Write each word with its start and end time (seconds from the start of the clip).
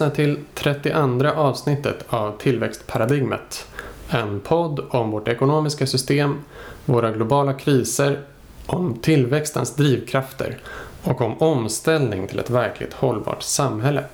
Lyssnar 0.00 0.16
till 0.16 0.38
32 0.54 1.28
avsnittet 1.28 2.04
av 2.08 2.38
Tillväxtparadigmet. 2.38 3.66
En 4.10 4.40
podd 4.40 4.80
om 4.90 5.10
vårt 5.10 5.28
ekonomiska 5.28 5.86
system, 5.86 6.38
våra 6.84 7.10
globala 7.10 7.52
kriser, 7.52 8.20
om 8.66 8.98
tillväxtens 9.02 9.74
drivkrafter 9.74 10.58
och 11.02 11.20
om 11.20 11.38
omställning 11.38 12.28
till 12.28 12.38
ett 12.38 12.50
verkligt 12.50 12.92
hållbart 12.92 13.42
samhälle. 13.42 14.04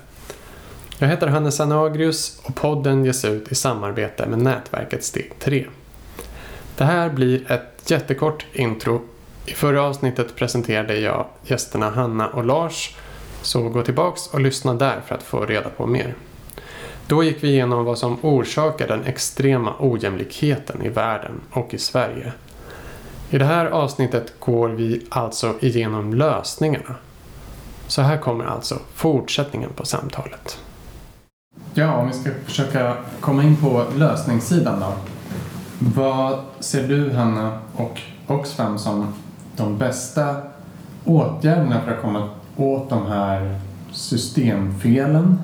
Jag 0.99 1.07
heter 1.07 1.27
Hannes 1.27 1.59
Anagrius 1.59 2.41
och 2.43 2.55
podden 2.55 3.05
ges 3.05 3.25
ut 3.25 3.51
i 3.51 3.55
samarbete 3.55 4.25
med 4.25 4.39
nätverket 4.39 5.03
Steg 5.03 5.33
3. 5.39 5.65
Det 6.77 6.83
här 6.83 7.09
blir 7.09 7.51
ett 7.51 7.91
jättekort 7.91 8.45
intro. 8.53 9.01
I 9.45 9.53
förra 9.53 9.83
avsnittet 9.83 10.35
presenterade 10.35 10.99
jag 10.99 11.25
gästerna 11.43 11.89
Hanna 11.89 12.27
och 12.27 12.45
Lars 12.45 12.95
så 13.47 13.69
gå 13.69 13.81
tillbaks 13.81 14.27
och 14.27 14.41
lyssna 14.41 14.73
där 14.73 15.01
för 15.05 15.15
att 15.15 15.23
få 15.23 15.45
reda 15.45 15.69
på 15.69 15.87
mer. 15.87 16.15
Då 17.07 17.23
gick 17.23 17.43
vi 17.43 17.49
igenom 17.49 17.85
vad 17.85 17.97
som 17.97 18.17
orsakar 18.21 18.87
den 18.87 19.03
extrema 19.05 19.73
ojämlikheten 19.79 20.81
i 20.83 20.89
världen 20.89 21.41
och 21.51 21.73
i 21.73 21.77
Sverige. 21.77 22.33
I 23.29 23.37
det 23.37 23.45
här 23.45 23.65
avsnittet 23.65 24.39
går 24.39 24.69
vi 24.69 25.05
alltså 25.09 25.53
igenom 25.59 26.13
lösningarna. 26.13 26.95
Så 27.87 28.01
här 28.01 28.17
kommer 28.17 28.45
alltså 28.45 28.79
fortsättningen 28.93 29.69
på 29.75 29.85
samtalet. 29.85 30.59
Ja, 31.73 31.95
om 31.95 32.07
vi 32.07 32.13
ska 32.13 32.29
försöka 32.45 32.93
komma 33.19 33.43
in 33.43 33.57
på 33.57 33.85
lösningssidan 33.95 34.79
då. 34.79 34.93
Vad 35.79 36.39
ser 36.59 36.87
du 36.87 37.11
Hanna 37.11 37.59
och 37.75 38.01
Oxfam 38.27 38.79
som 38.79 39.13
de 39.55 39.77
bästa 39.77 40.35
åtgärderna 41.05 41.81
för 41.81 41.91
att 41.91 42.01
komma 42.01 42.29
åt 42.57 42.89
de 42.89 43.07
här 43.07 43.59
systemfelen 43.91 45.39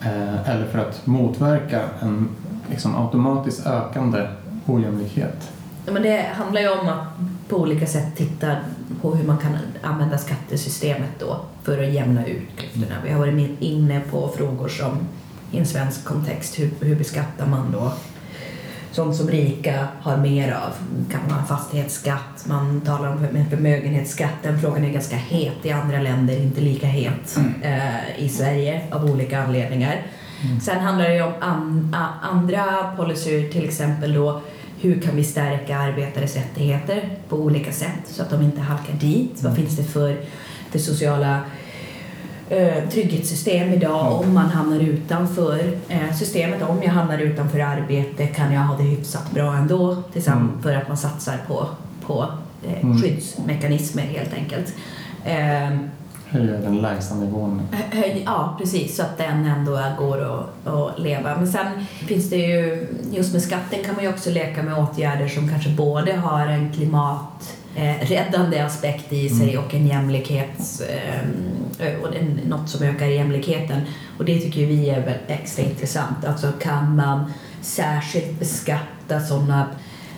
eh, 0.00 0.50
eller 0.50 0.66
för 0.66 0.78
att 0.78 1.06
motverka 1.06 1.82
en 2.00 2.28
liksom, 2.70 2.96
automatiskt 2.96 3.66
ökande 3.66 4.28
ojämlikhet? 4.66 5.52
Men 5.86 6.02
det 6.02 6.26
handlar 6.34 6.60
ju 6.60 6.68
om 6.68 6.88
att 6.88 7.06
på 7.48 7.56
olika 7.56 7.86
sätt 7.86 8.16
titta 8.16 8.56
på 9.00 9.14
hur 9.14 9.26
man 9.26 9.38
kan 9.38 9.58
använda 9.82 10.18
skattesystemet 10.18 11.10
då 11.18 11.40
för 11.62 11.82
att 11.82 11.92
jämna 11.92 12.26
ut 12.26 12.48
klyftorna. 12.56 12.94
Vi 13.04 13.12
har 13.12 13.18
varit 13.18 13.60
inne 13.60 14.00
på 14.10 14.28
frågor 14.28 14.68
som 14.68 14.98
i 15.50 15.58
en 15.58 15.66
svensk 15.66 16.04
kontext, 16.04 16.58
hur, 16.58 16.70
hur 16.80 16.96
beskattar 16.96 17.46
man 17.46 17.72
då 17.72 17.92
sånt 18.92 19.16
som 19.16 19.28
rika 19.28 19.88
har 20.00 20.16
mer 20.16 20.52
av. 20.52 20.72
kan 21.10 21.20
man 21.28 21.38
ha 21.38 21.46
fastighetsskatt, 21.46 22.46
man 22.46 22.80
talar 22.80 23.08
om 23.08 23.46
förmögenhetsskatt. 23.50 24.42
Den 24.42 24.60
frågan 24.60 24.84
är 24.84 24.90
ganska 24.90 25.16
het 25.16 25.66
i 25.66 25.70
andra 25.70 26.00
länder, 26.00 26.36
inte 26.36 26.60
lika 26.60 26.86
het 26.86 27.36
mm. 27.36 27.62
eh, 27.62 28.24
i 28.24 28.28
Sverige 28.28 28.82
av 28.90 29.04
olika 29.04 29.42
anledningar. 29.42 30.02
Mm. 30.44 30.60
Sen 30.60 30.80
handlar 30.80 31.08
det 31.08 31.22
om 31.22 31.32
an, 31.40 31.96
a, 31.96 32.06
andra 32.22 32.92
policyer, 32.96 33.52
till 33.52 33.64
exempel 33.64 34.12
då 34.14 34.40
hur 34.80 35.00
kan 35.00 35.16
vi 35.16 35.24
stärka 35.24 35.78
arbetares 35.78 36.36
rättigheter 36.36 37.10
på 37.28 37.36
olika 37.36 37.72
sätt 37.72 38.02
så 38.04 38.22
att 38.22 38.30
de 38.30 38.42
inte 38.42 38.60
halkar 38.60 38.94
dit? 38.94 39.42
Vad 39.42 39.52
mm. 39.52 39.56
finns 39.56 39.76
det 39.76 39.84
för, 39.84 40.20
för 40.70 40.78
sociala 40.78 41.40
trygghetssystem 42.90 43.72
idag 43.72 44.20
om 44.20 44.34
man 44.34 44.50
hamnar 44.50 44.80
utanför 44.80 45.72
eh, 45.88 46.14
systemet. 46.18 46.62
Om 46.62 46.82
jag 46.82 46.90
hamnar 46.90 47.18
utanför 47.18 47.58
arbete 47.58 48.26
kan 48.26 48.52
jag 48.52 48.60
ha 48.60 48.76
det 48.76 48.82
hyfsat 48.82 49.30
bra 49.30 49.54
ändå 49.56 50.02
tillsammans 50.12 50.50
mm. 50.50 50.62
för 50.62 50.74
att 50.74 50.88
man 50.88 50.96
satsar 50.96 51.38
på, 51.46 51.66
på 52.06 52.26
eh, 52.66 52.84
mm. 52.84 53.02
skyddsmekanismer 53.02 54.02
helt 54.02 54.34
enkelt. 54.34 54.74
Eh, 55.24 55.78
Höja 56.32 56.60
den 56.60 56.76
lägsta 56.76 57.14
nivån. 57.14 57.62
Ja, 58.24 58.56
precis, 58.58 58.96
så 58.96 59.02
att 59.02 59.18
den 59.18 59.44
ändå 59.44 59.82
går 59.98 60.20
att, 60.20 60.74
att 60.74 60.98
leva. 60.98 61.36
Men 61.36 61.52
sen 61.52 61.86
finns 62.06 62.30
det 62.30 62.36
ju, 62.36 62.86
just 63.10 63.32
med 63.32 63.42
skatten 63.42 63.78
kan 63.84 63.94
man 63.94 64.04
ju 64.04 64.10
också 64.10 64.30
leka 64.30 64.62
med 64.62 64.78
åtgärder 64.78 65.28
som 65.28 65.48
kanske 65.48 65.70
både 65.70 66.12
har 66.12 66.46
en 66.46 66.72
klimat 66.72 67.56
eh, 67.76 68.06
räddande 68.06 68.60
aspekt 68.60 69.12
i 69.12 69.28
sig 69.28 69.52
mm. 69.52 69.64
och 69.64 69.74
en 69.74 69.86
jämlikhets... 69.86 70.80
Eh, 70.80 71.20
och 72.02 72.16
en, 72.16 72.40
något 72.48 72.68
som 72.68 72.86
ökar 72.86 73.06
jämlikheten. 73.06 73.80
Och 74.18 74.24
det 74.24 74.40
tycker 74.40 74.66
vi 74.66 74.90
är 74.90 75.00
väl 75.00 75.18
extra 75.28 75.64
intressant. 75.64 76.24
Alltså 76.24 76.52
kan 76.52 76.96
man 76.96 77.32
särskilt 77.60 78.38
beskatta 78.38 79.20
sådana 79.20 79.66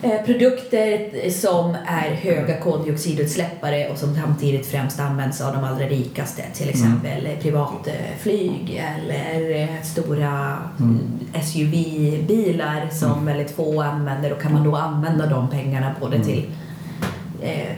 eh, 0.01 0.25
produkter 0.25 1.29
som 1.29 1.75
är 1.85 2.09
höga 2.09 2.59
koldioxidutsläppare 2.59 3.89
och 3.89 3.97
som 3.97 4.15
samtidigt 4.15 4.65
främst 4.65 4.99
används 4.99 5.41
av 5.41 5.53
de 5.53 5.63
allra 5.63 5.85
rikaste, 5.85 6.43
till 6.53 6.69
mm. 6.69 6.75
exempel 6.75 7.25
mm. 7.25 7.39
privatflyg 7.39 8.83
eller 8.95 9.61
eh, 9.61 9.81
stora 9.83 10.57
mm. 10.79 10.99
SUV-bilar 11.43 12.89
som 12.91 13.11
mm. 13.11 13.25
väldigt 13.25 13.55
få 13.55 13.81
använder 13.81 14.33
och 14.33 14.41
kan 14.41 14.53
man 14.53 14.63
då 14.63 14.75
använda 14.75 15.25
de 15.25 15.49
pengarna 15.49 15.95
både 16.01 16.15
mm. 16.15 16.27
till 16.27 16.45
eh, 16.45 16.62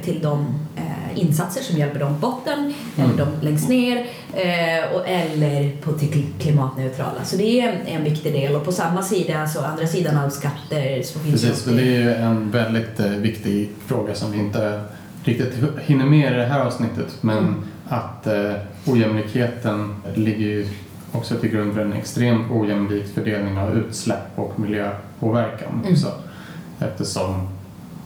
till 0.03 0.21
de 0.21 0.45
eh, 0.75 1.19
insatser 1.19 1.61
som 1.61 1.77
hjälper 1.77 1.99
dem 1.99 2.13
på 2.13 2.27
botten 2.27 2.59
mm. 2.59 3.09
eller 3.09 3.25
de 3.25 3.45
längst 3.45 3.69
ner 3.69 3.97
eh, 4.33 4.93
och, 4.93 5.07
eller 5.07 5.71
på 5.81 5.93
till 5.93 6.25
klimatneutrala. 6.39 7.23
Så 7.23 7.35
det 7.35 7.61
är 7.61 7.73
en, 7.73 7.87
en 7.87 8.03
viktig 8.03 8.33
del 8.33 8.55
och 8.55 8.65
på 8.65 8.71
samma 8.71 9.03
sida, 9.03 9.41
alltså 9.41 9.59
andra 9.59 9.87
sidan 9.87 10.17
av 10.17 10.29
skatter 10.29 11.01
så 11.03 11.19
finns 11.19 11.41
Precis, 11.41 11.63
för 11.63 11.71
det 11.71 11.95
är 11.95 12.19
en 12.19 12.51
väldigt 12.51 12.99
eh, 12.99 13.07
viktig 13.07 13.69
fråga 13.85 14.15
som 14.15 14.31
vi 14.31 14.39
inte 14.39 14.81
riktigt 15.23 15.53
hinner 15.81 16.05
med 16.05 16.33
i 16.33 16.35
det 16.35 16.45
här 16.45 16.59
avsnittet 16.59 17.17
men 17.21 17.37
mm. 17.37 17.63
att 17.87 18.27
eh, 18.27 18.53
ojämlikheten 18.85 19.95
ligger 20.15 20.45
ju 20.45 20.67
också 21.11 21.35
till 21.35 21.49
grund 21.49 21.73
för 21.73 21.81
en 21.81 21.93
extremt 21.93 22.51
ojämlik 22.51 23.13
fördelning 23.13 23.57
av 23.57 23.77
utsläpp 23.77 24.31
och 24.35 24.59
miljöpåverkan. 24.59 25.81
Mm. 25.83 25.95
Så, 25.95 26.07
eftersom 26.79 27.47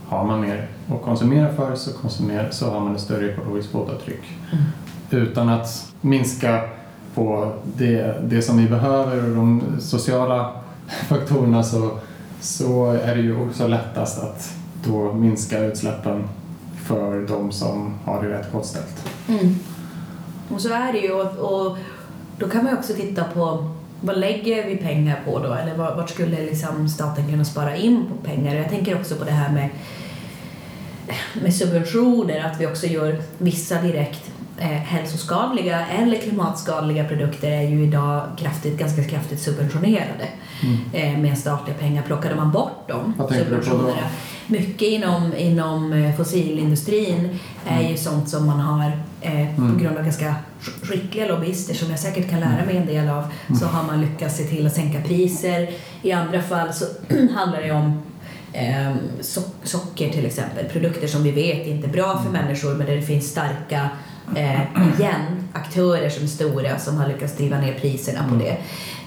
har 0.07 0.25
man 0.25 0.41
mer 0.41 0.67
att 0.95 1.01
konsumera 1.01 1.53
för 1.53 1.75
så, 1.75 1.93
konsumera, 1.93 2.51
så 2.51 2.69
har 2.69 2.79
man 2.79 2.95
ett 2.95 3.01
större 3.01 3.31
ekologiskt 3.31 3.71
fotavtryck. 3.71 4.21
Mm. 4.51 5.23
Utan 5.23 5.49
att 5.49 5.93
minska 6.01 6.61
på 7.15 7.51
det, 7.77 8.15
det 8.23 8.41
som 8.41 8.57
vi 8.57 8.69
behöver 8.69 9.29
och 9.29 9.35
de 9.35 9.63
sociala 9.79 10.51
faktorerna 11.07 11.63
så, 11.63 11.91
så 12.39 12.91
är 12.91 13.15
det 13.15 13.21
ju 13.21 13.47
också 13.47 13.67
lättast 13.67 14.23
att 14.23 14.53
då 14.83 15.13
minska 15.13 15.59
utsläppen 15.59 16.23
för 16.83 17.27
de 17.27 17.51
som 17.51 17.93
har 18.05 18.23
det 18.23 18.29
rätt 18.29 18.51
gott 18.51 18.65
ställt. 18.65 19.05
Mm. 19.27 19.55
Och 20.49 20.61
så 20.61 20.73
är 20.73 20.93
det 20.93 20.99
ju 20.99 21.11
och, 21.11 21.37
och 21.37 21.77
då 22.37 22.49
kan 22.49 22.63
man 22.63 22.77
också 22.77 22.93
titta 22.93 23.23
på 23.23 23.69
vad 24.01 24.19
lägger 24.19 24.67
vi 24.67 24.77
pengar 24.77 25.21
på 25.25 25.39
då? 25.39 25.53
Eller 25.53 25.77
vart 25.77 26.09
skulle 26.09 26.45
liksom 26.45 26.89
staten 26.89 27.29
kunna 27.29 27.45
spara 27.45 27.75
in 27.75 28.05
på 28.05 28.27
pengar? 28.27 28.55
Jag 28.55 28.69
tänker 28.69 28.99
också 28.99 29.15
på 29.15 29.23
det 29.23 29.31
här 29.31 29.53
med 29.53 29.69
med 31.41 31.53
subventioner, 31.53 32.45
att 32.45 32.61
vi 32.61 32.67
också 32.67 32.87
gör 32.87 33.21
vissa 33.37 33.81
direkt 33.81 34.31
eh, 34.57 34.67
hälsoskadliga 34.67 35.85
eller 35.87 36.17
klimatskadliga 36.17 37.07
produkter 37.07 37.51
är 37.51 37.61
ju 37.61 37.83
idag 37.83 38.27
kraftigt, 38.37 38.77
ganska 38.77 39.03
kraftigt 39.03 39.41
subventionerade 39.41 40.27
mm. 40.63 40.79
eh, 40.93 41.21
med 41.21 41.37
statliga 41.37 41.77
pengar. 41.77 42.03
Plockade 42.03 42.35
man 42.35 42.51
bort 42.51 42.87
dem 42.87 43.13
subventionerna 43.29 44.09
mycket 44.49 44.87
inom, 44.87 45.33
inom 45.37 45.93
eh, 45.93 46.15
fossilindustrin 46.15 47.39
är 47.67 47.79
mm. 47.79 47.91
ju 47.91 47.97
sånt 47.97 48.29
som 48.29 48.45
man 48.45 48.59
har 48.59 48.91
eh, 49.21 49.57
mm. 49.57 49.73
på 49.73 49.83
grund 49.83 49.97
av 49.97 50.03
ganska 50.03 50.35
skickliga 50.81 51.27
lobbyister 51.27 51.73
som 51.73 51.89
jag 51.89 51.99
säkert 51.99 52.29
kan 52.29 52.39
lära 52.39 52.65
mig 52.65 52.77
en 52.77 52.85
del 52.85 53.09
av 53.09 53.23
så 53.47 53.65
mm. 53.65 53.75
har 53.75 53.83
man 53.83 54.01
lyckats 54.01 54.37
se 54.37 54.43
till 54.43 54.67
att 54.67 54.75
sänka 54.75 55.01
priser. 55.01 55.69
I 56.01 56.11
andra 56.11 56.41
fall 56.41 56.73
så 56.73 56.85
handlar 57.35 57.61
det 57.61 57.71
om 57.71 58.01
so 59.21 59.41
socker 59.63 60.09
till 60.09 60.25
exempel, 60.25 60.65
produkter 60.65 61.07
som 61.07 61.23
vi 61.23 61.31
vet 61.31 61.67
inte 61.67 61.87
är 61.87 61.91
bra 61.91 62.17
för 62.17 62.29
mm. 62.29 62.41
människor 62.41 62.75
men 62.75 62.87
där 62.87 62.95
det 62.95 63.01
finns 63.01 63.31
starka 63.31 63.89
eh, 64.35 64.61
igen, 64.61 65.49
aktörer 65.53 66.09
som 66.09 66.23
är 66.23 66.27
stora 66.27 66.79
som 66.79 66.97
har 66.97 67.07
lyckats 67.07 67.37
driva 67.37 67.59
ner 67.59 67.73
priserna 67.73 68.19
på 68.29 68.35
mm. 68.35 68.39
det. 68.39 68.57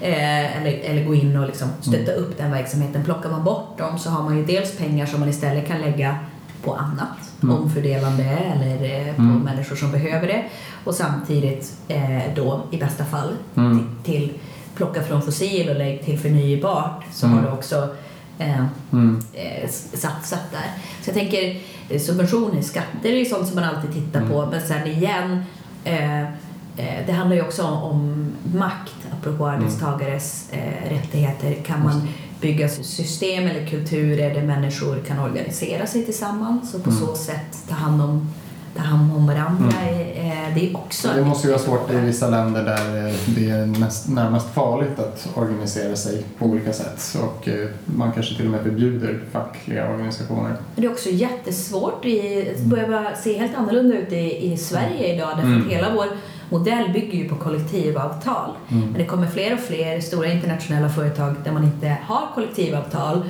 Eh, 0.07 0.57
eller, 0.57 0.79
eller 0.79 1.05
gå 1.05 1.15
in 1.15 1.37
och 1.37 1.47
liksom 1.47 1.69
stötta 1.81 2.13
mm. 2.13 2.25
upp 2.25 2.39
den 2.39 2.51
verksamheten. 2.51 3.05
Plockar 3.05 3.31
man 3.31 3.45
bort 3.45 3.79
dem 3.79 3.99
så 3.99 4.11
har 4.11 4.23
man 4.23 4.37
ju 4.37 4.45
dels 4.45 4.77
pengar 4.77 5.07
som 5.07 5.21
man 5.21 5.29
istället 5.29 5.69
kan 5.69 5.81
lägga 5.81 6.19
på 6.65 6.75
annat, 6.75 7.43
mm. 7.43 7.57
omfördelande 7.57 8.25
eller 8.25 9.09
eh, 9.09 9.15
på 9.15 9.23
mm. 9.23 9.39
människor 9.39 9.77
som 9.77 9.93
behöver 9.93 10.27
det 10.27 10.45
och 10.85 10.95
samtidigt 10.95 11.73
eh, 11.89 12.35
då 12.37 12.61
i 12.71 12.77
bästa 12.77 13.05
fall 13.05 13.37
mm. 13.57 13.97
till, 14.05 14.13
till 14.13 14.33
plocka 14.75 15.03
från 15.03 15.23
fossil 15.23 15.69
och 15.69 15.77
lägg 15.77 16.05
till 16.05 16.19
förnybart 16.19 17.05
så 17.13 17.27
har 17.27 17.43
du 17.43 17.49
också 17.49 17.89
eh, 18.39 18.65
mm. 18.93 19.23
eh, 19.33 19.71
satsat 19.95 20.51
där. 20.53 20.71
Så 21.03 21.11
jag 21.11 21.15
tänker 21.15 21.61
eh, 21.89 22.01
subventioner, 22.01 22.63
skatter 22.63 23.11
är 23.11 23.25
sånt 23.25 23.47
som 23.47 23.55
man 23.57 23.65
alltid 23.65 23.93
tittar 23.93 24.21
mm. 24.21 24.33
på 24.33 24.47
men 24.47 24.67
sen 24.67 24.87
igen 24.87 25.45
eh, 25.85 26.23
eh, 26.23 27.07
det 27.07 27.13
handlar 27.13 27.37
ju 27.37 27.43
också 27.43 27.63
om 27.63 28.27
makt, 28.55 28.97
apropå 29.13 29.47
mm. 29.47 29.61
arbetstagares 29.61 30.49
eh, 30.51 30.91
rättigheter. 30.91 31.55
Kan 31.63 31.83
man 31.85 32.09
bygga 32.41 32.69
system 32.69 33.47
eller 33.47 33.67
kulturer 33.67 34.35
där 34.35 34.43
människor 34.43 35.03
kan 35.07 35.19
organisera 35.19 35.87
sig 35.87 36.05
tillsammans 36.05 36.75
och 36.75 36.85
på 36.85 36.91
mm. 36.91 37.03
så 37.03 37.15
sätt 37.15 37.59
ta 37.69 37.75
hand 37.75 38.03
om 38.03 38.29
ta 38.77 38.83
hand 38.83 39.13
om 39.17 39.27
varandra. 39.27 39.77
Eh, 40.17 40.55
det 40.55 40.71
är 40.71 40.77
också... 40.77 41.09
Det 41.17 41.25
måste 41.25 41.47
ju 41.47 41.53
vara 41.53 41.63
svårt 41.63 41.91
i 41.91 41.97
vissa 41.97 42.29
länder 42.29 42.65
där 42.65 43.07
eh, 43.07 43.15
det 43.27 43.51
är 43.51 43.67
näst, 43.67 44.09
närmast 44.09 44.55
farligt 44.55 44.99
att 44.99 45.29
organisera 45.35 45.97
sig 45.97 46.25
på 46.39 46.47
olika 46.47 46.73
sätt 46.73 47.17
och 47.23 47.49
eh, 47.49 47.69
man 47.85 48.13
kanske 48.13 48.37
till 48.37 48.45
och 48.45 48.51
med 48.51 48.63
förbjuder 48.63 49.21
fackliga 49.33 49.91
organisationer. 49.91 50.57
Det 50.77 50.87
är 50.87 50.91
också 50.91 51.11
jättesvårt. 51.11 52.03
Det 52.03 52.65
börjar 52.65 53.15
se 53.23 53.39
helt 53.39 53.57
annorlunda 53.57 53.97
ut 53.97 54.13
i, 54.13 54.53
i 54.53 54.57
Sverige 54.57 55.15
idag 55.15 55.29
därför 55.29 55.49
mm. 55.49 55.63
att 55.63 55.73
hela 55.73 55.95
vår 55.95 56.07
modell 56.49 56.93
bygger 56.93 57.19
ju 57.19 57.29
på 57.29 57.37
kollektivavtal. 57.37 58.51
Mm. 58.69 58.85
Men 58.85 58.99
det 58.99 59.05
kommer 59.05 59.27
fler 59.27 59.55
och 59.55 59.61
fler 59.61 60.01
stora 60.01 60.33
internationella 60.33 60.89
företag 60.89 61.35
där 61.45 61.53
man 61.53 61.65
inte 61.65 61.97
har 62.07 62.29
kollektivavtal 62.35 63.23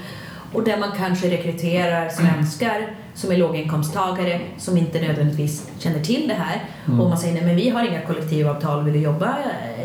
och 0.52 0.64
där 0.64 0.78
man 0.78 0.88
kanske 0.96 1.30
rekryterar 1.30 2.08
svenskar 2.08 2.96
som 3.14 3.32
är 3.32 3.37
låginkomsttagare 3.37 4.41
som 4.59 4.76
inte 4.76 5.00
nödvändigtvis 5.00 5.70
känner 5.79 6.00
till 6.00 6.29
det 6.29 6.35
här. 6.35 6.62
Mm. 6.87 7.00
Och 7.00 7.09
man 7.09 7.19
säger 7.19 7.35
nej 7.35 7.44
men 7.44 7.56
vi 7.56 7.69
har 7.69 7.88
inga 7.88 8.00
kollektivavtal, 8.00 8.85
vill 8.85 8.94
du 8.94 9.00
jobba 9.00 9.37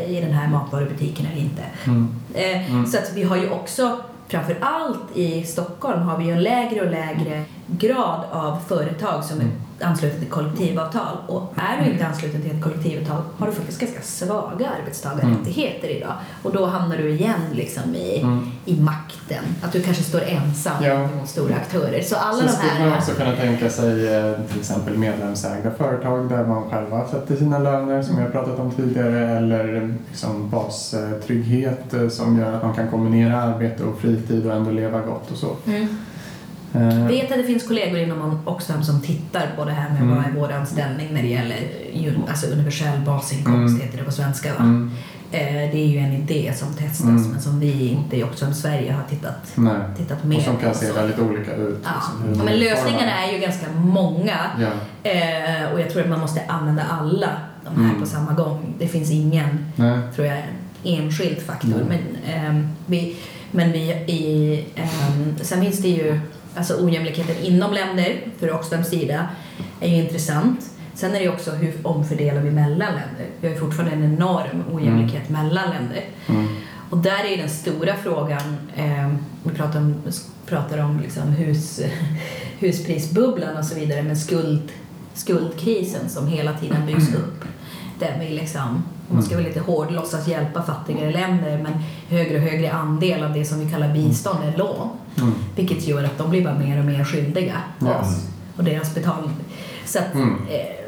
i 0.08 0.20
den 0.20 0.32
här 0.32 0.48
matvarubutiken 0.48 1.26
eller 1.26 1.42
inte? 1.42 1.62
Mm. 1.86 2.08
Eh, 2.34 2.70
mm. 2.70 2.86
Så 2.86 2.98
att 2.98 3.12
vi 3.14 3.22
har 3.22 3.36
ju 3.36 3.50
också 3.50 3.98
framför 4.28 4.56
allt 4.60 5.16
i 5.16 5.42
Stockholm 5.44 6.02
har 6.02 6.18
vi 6.18 6.24
ju 6.24 6.32
en 6.32 6.42
lägre 6.42 6.80
och 6.80 6.90
lägre 6.90 7.44
grad 7.68 8.24
av 8.30 8.58
företag 8.68 9.24
som 9.24 9.38
är 9.38 9.42
mm 9.42 9.58
ansluten 9.80 10.18
till 10.18 10.28
kollektivavtal. 10.28 11.16
Och 11.26 11.54
är 11.56 11.84
du 11.84 11.90
inte 11.90 12.06
ansluten 12.06 12.42
till 12.42 12.50
ett 12.50 12.62
kollektivavtal 12.62 13.22
har 13.38 13.46
du 13.46 13.52
faktiskt 13.52 13.80
ganska 13.80 14.02
svaga 14.02 14.70
arbetstagarrättigheter 14.80 15.88
idag. 15.88 16.12
Och 16.42 16.52
då 16.52 16.66
hamnar 16.66 16.96
du 16.96 17.10
igen 17.10 17.40
liksom 17.52 17.94
i, 17.94 18.20
mm. 18.20 18.50
i 18.64 18.80
makten. 18.80 19.44
Att 19.62 19.72
du 19.72 19.82
kanske 19.82 20.02
står 20.02 20.20
ensam 20.20 20.84
ja. 20.84 21.08
mot 21.16 21.28
stora 21.28 21.54
aktörer. 21.54 22.02
Så 22.02 22.16
alla 22.16 22.36
Så 22.36 22.44
de 22.44 22.50
här... 22.50 22.68
skulle 22.68 22.88
man 22.88 22.98
också 22.98 23.12
kunna 23.12 23.36
tänka 23.36 23.70
sig 23.70 24.16
eh, 24.16 24.34
till 24.50 24.60
exempel 24.60 24.98
medlemsägda 24.98 25.70
företag 25.70 26.28
där 26.28 26.46
man 26.46 26.70
själva 26.70 27.08
sätter 27.08 27.36
sina 27.36 27.58
löner 27.58 28.02
som 28.02 28.18
jag 28.18 28.32
pratat 28.32 28.58
om 28.58 28.70
tidigare 28.70 29.36
eller 29.36 29.94
liksom 30.08 30.50
bastrygghet 30.50 31.94
eh, 31.94 32.08
som 32.08 32.38
gör 32.38 32.52
att 32.52 32.62
man 32.62 32.74
kan 32.74 32.90
kombinera 32.90 33.42
arbete 33.42 33.84
och 33.84 33.98
fritid 33.98 34.46
och 34.46 34.52
ändå 34.52 34.70
leva 34.70 35.00
gott 35.00 35.30
och 35.30 35.36
så. 35.36 35.56
Mm. 35.66 35.88
Jag 36.72 36.92
eh. 36.92 37.06
vet 37.06 37.32
att 37.32 37.38
det 37.38 37.44
finns 37.44 37.66
kollegor 37.66 37.98
inom 37.98 38.40
Oxfam 38.44 38.82
som 38.82 39.00
tittar 39.00 39.46
på 39.56 39.64
det 39.64 39.72
här 39.72 39.90
med 39.90 40.02
mm. 40.02 40.16
vad 40.16 40.24
är 40.24 40.30
vår 40.30 40.52
anställning 40.52 41.08
när 41.14 41.22
det 41.22 41.28
gäller 41.28 41.58
alltså 42.28 42.46
universell 42.46 43.00
basinkomst, 43.00 43.74
mm. 43.74 43.86
heter 43.86 43.98
det 43.98 44.04
på 44.04 44.12
svenska. 44.12 44.54
Va? 44.54 44.60
Mm. 44.64 44.90
Eh, 45.32 45.70
det 45.72 45.78
är 45.78 45.86
ju 45.86 45.98
en 45.98 46.12
idé 46.12 46.52
som 46.56 46.74
testas 46.74 47.04
mm. 47.04 47.30
men 47.30 47.40
som 47.40 47.60
vi 47.60 47.88
inte 47.88 48.16
i 48.16 48.24
Oxfam 48.24 48.54
Sverige 48.54 48.92
har 48.92 49.02
tittat, 49.02 49.56
tittat 49.96 50.24
mer 50.24 50.36
på. 50.36 50.40
Och 50.40 50.46
som 50.46 50.56
kan 50.56 50.74
se 50.74 50.92
väldigt 50.92 51.18
olika 51.18 51.54
ut. 51.54 51.78
Ja. 51.84 51.90
Liksom, 52.26 52.44
men 52.46 52.58
lösningarna 52.58 53.24
är 53.24 53.32
ju 53.32 53.38
ganska 53.38 53.66
många 53.72 54.38
ja. 54.60 54.70
Eh, 55.10 55.72
och 55.72 55.80
jag 55.80 55.90
tror 55.90 56.02
att 56.02 56.08
man 56.08 56.20
måste 56.20 56.42
använda 56.48 56.82
alla 56.82 57.30
de 57.64 57.82
här 57.82 57.90
mm. 57.90 58.00
på 58.00 58.06
samma 58.06 58.32
gång. 58.32 58.74
Det 58.78 58.88
finns 58.88 59.10
ingen, 59.10 59.72
Nej. 59.76 59.98
tror 60.14 60.26
jag, 60.26 60.42
enskild 60.84 61.38
faktor. 61.38 61.86
Men, 61.88 62.00
um, 62.48 62.68
vi, 62.86 63.16
men 63.50 63.72
vi 63.72 63.90
i, 63.90 64.64
um, 64.76 65.36
sen 65.40 65.60
finns 65.60 65.78
det 65.78 65.88
ju 65.88 66.20
alltså 66.58 66.84
ojämlikheten 66.84 67.36
inom 67.42 67.72
länder, 67.72 68.20
för 68.38 68.54
Oxfams 68.54 68.88
sida, 68.88 69.28
är 69.80 69.88
ju 69.88 69.96
intressant. 69.96 70.70
Sen 70.94 71.14
är 71.14 71.20
det 71.20 71.28
också 71.28 71.50
hur 71.50 71.86
omfördelar 71.86 72.40
vi 72.40 72.50
mellan 72.50 72.78
länder. 72.78 73.26
Vi 73.40 73.48
har 73.48 73.54
ju 73.54 73.60
fortfarande 73.60 73.94
en 73.94 74.04
enorm 74.04 74.64
ojämlikhet 74.72 75.28
mm. 75.28 75.44
mellan 75.44 75.70
länder. 75.70 76.04
Mm. 76.26 76.46
Och 76.90 76.98
där 76.98 77.24
är 77.24 77.36
den 77.36 77.48
stora 77.48 77.96
frågan, 77.96 78.56
eh, 78.76 79.08
vi 79.42 79.50
pratar 79.50 79.78
om, 79.78 80.02
pratar 80.46 80.78
om 80.78 81.00
liksom 81.00 81.22
hus, 81.22 81.80
husprisbubblan 82.58 83.56
och 83.56 83.64
så 83.64 83.74
vidare, 83.74 84.02
men 84.02 84.16
skuld, 84.16 84.72
skuldkrisen 85.14 86.08
som 86.08 86.26
hela 86.26 86.52
tiden 86.52 86.86
byggs 86.86 87.08
mm. 87.08 87.20
upp. 87.20 87.44
Där 87.98 88.16
vi 88.20 88.34
liksom, 88.34 88.82
man 89.10 89.22
ska 89.22 89.36
väl 89.36 89.44
lite 89.44 89.60
hård 89.60 89.90
låtsas 89.90 90.28
hjälpa 90.28 90.62
fattigare 90.62 91.10
länder, 91.10 91.58
men 91.62 91.72
högre 92.08 92.36
och 92.36 92.42
högre 92.42 92.72
andel 92.72 93.24
av 93.24 93.32
det 93.32 93.44
som 93.44 93.60
vi 93.60 93.70
kallar 93.70 93.92
bistånd 93.92 94.38
är 94.44 94.58
lån. 94.58 94.88
Mm. 95.20 95.34
Vilket 95.56 95.88
gör 95.88 96.04
att 96.04 96.18
de 96.18 96.30
blir 96.30 96.44
bara 96.44 96.58
mer 96.58 96.78
och 96.78 96.84
mer 96.84 97.04
skyldiga 97.04 97.56
oss 97.80 98.28
och 98.56 98.64
deras 98.64 98.94
betalning. 98.94 99.30
Så 99.86 99.98
att, 99.98 100.14
mm. 100.14 100.36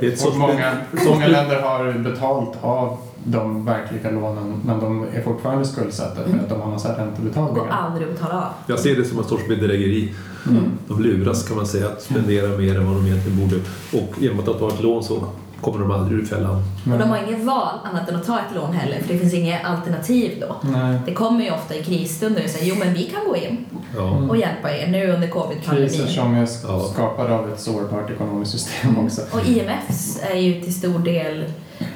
eh, 0.00 0.26
och 0.26 0.36
många, 0.36 0.76
många 1.06 1.28
länder 1.28 1.60
har 1.62 1.92
betalt 1.92 2.58
av 2.60 2.98
de 3.24 3.64
verkliga 3.64 4.10
lånen 4.10 4.60
men 4.64 4.80
de 4.80 5.06
är 5.14 5.22
fortfarande 5.22 5.64
skuldsatta 5.64 6.22
för 6.22 6.30
mm. 6.30 6.40
att 6.40 6.48
de 6.48 6.60
har 6.60 6.70
massa 6.70 6.98
räntebetalningar. 6.98 7.60
Och 7.60 7.74
aldrig 7.74 8.08
betala 8.08 8.34
av. 8.34 8.52
Jag 8.66 8.78
ser 8.78 8.96
det 8.96 9.04
som 9.04 9.18
en 9.18 9.24
sorts 9.24 9.48
bedrägeri. 9.48 10.14
Mm. 10.48 10.64
De 10.88 11.02
luras 11.02 11.48
kan 11.48 11.56
man 11.56 11.66
säga 11.66 11.86
att 11.86 12.02
spendera 12.02 12.58
mer 12.58 12.78
än 12.78 12.86
vad 12.86 12.96
de 12.96 13.06
egentligen 13.06 13.40
borde 13.40 13.56
och 13.92 14.22
genom 14.22 14.38
att 14.38 14.44
ta 14.44 14.68
ett 14.68 14.82
lån 14.82 15.04
så 15.04 15.24
kommer 15.60 15.78
de 15.78 15.90
aldrig 15.90 16.18
ur 16.18 16.24
fällan. 16.24 16.62
Och 16.92 16.98
de 16.98 17.08
har 17.08 17.18
inget 17.28 17.44
val 17.44 17.78
annat 17.84 18.08
än 18.08 18.16
att 18.16 18.26
ta 18.26 18.38
ett 18.38 18.54
lån 18.54 18.72
heller, 18.72 19.00
för 19.00 19.12
det 19.12 19.18
finns 19.18 19.34
inget 19.34 19.64
alternativ 19.64 20.44
då. 20.48 20.68
Nej. 20.70 20.98
Det 21.06 21.12
kommer 21.12 21.44
ju 21.44 21.50
ofta 21.50 21.74
i 21.74 21.82
krisstunder 21.82 22.44
och 22.44 22.50
säger 22.50 22.66
jo 22.66 22.74
men 22.78 22.94
vi 22.94 23.04
kan 23.04 23.24
gå 23.28 23.36
in 23.36 23.66
ja. 23.96 24.10
och 24.28 24.36
hjälpa 24.36 24.76
er 24.76 24.86
nu 24.86 25.12
under 25.12 25.28
covid-pandemin. 25.28 25.88
Kriser 25.88 26.06
som 26.06 26.34
är 26.34 26.46
skapade 26.92 27.34
av 27.34 27.50
ett 27.52 27.60
sårbart 27.60 28.10
ekonomiskt 28.10 28.52
system 28.52 28.98
också. 28.98 29.22
Och 29.32 29.48
IMF 29.48 30.18
är 30.32 30.36
ju 30.36 30.60
till 30.60 30.74
stor 30.74 30.98
del, 30.98 31.44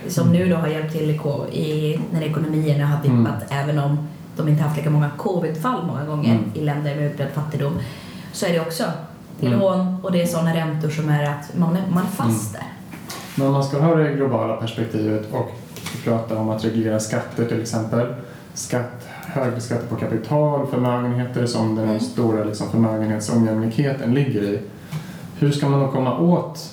som 0.08 0.32
nu 0.32 0.49
då 0.49 0.56
har 0.56 0.69
hjälpt 0.69 0.93
till 0.93 1.10
i, 1.10 1.60
i 1.60 2.00
när 2.12 2.22
ekonomierna 2.22 2.87
har 2.87 3.02
dippat, 3.02 3.50
mm. 3.50 3.62
även 3.62 3.78
om 3.78 4.08
de 4.37 4.49
inte 4.49 4.62
haft 4.62 4.76
lika 4.76 4.90
många 4.90 5.10
covid-fall 5.17 5.87
många 5.87 6.05
gånger 6.05 6.31
mm. 6.31 6.50
i 6.55 6.60
länder 6.60 6.96
med 6.96 7.10
utbredd 7.10 7.32
fattigdom, 7.34 7.78
så 8.32 8.46
är 8.46 8.52
det 8.52 8.60
också 8.60 8.84
till 9.40 9.49
mm. 9.49 9.60
lån 9.60 9.96
och 10.02 10.12
det 10.12 10.22
är 10.22 10.26
sådana 10.26 10.55
räntor 10.55 10.90
som 10.90 11.08
är 11.08 11.25
att 11.25 11.56
man 11.56 11.76
är, 11.76 11.82
man 11.90 12.02
är 12.02 12.10
fast 12.10 12.55
mm. 12.55 12.62
där. 12.62 12.75
Men 13.34 13.46
om 13.46 13.52
man 13.52 13.64
ska 13.64 13.78
ha 13.78 13.94
det 13.94 14.12
globala 14.12 14.56
perspektivet 14.56 15.32
och 15.32 15.50
prata 16.04 16.38
om 16.38 16.48
att 16.48 16.64
reglera 16.64 17.00
skatter 17.00 17.44
till 17.44 17.60
exempel, 17.60 18.14
skatt, 18.54 19.08
högre 19.10 19.60
skatter 19.60 19.86
på 19.86 19.96
kapital, 19.96 20.66
förmögenheter 20.66 21.46
som 21.46 21.76
den 21.76 21.88
mm. 21.88 22.00
stora 22.00 22.44
liksom, 22.44 22.70
förmögenhetsojämlikheten 22.70 24.14
ligger 24.14 24.42
i. 24.42 24.60
Hur 25.38 25.53
ska 25.53 25.69
man 25.69 25.81
då 25.81 25.88
komma 25.88 26.19
åt 26.19 26.72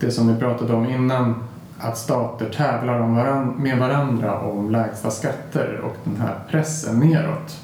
det 0.00 0.10
som 0.10 0.34
vi 0.34 0.40
pratade 0.40 0.74
om 0.74 0.90
innan, 0.90 1.44
att 1.78 1.98
stater 1.98 2.50
tävlar 2.50 3.00
om 3.00 3.16
varann, 3.16 3.54
med 3.58 3.78
varandra 3.78 4.40
om 4.40 4.70
lägsta 4.70 5.10
skatter 5.10 5.80
och 5.84 5.96
den 6.04 6.20
här 6.20 6.34
pressen 6.50 7.00
neråt? 7.00 7.58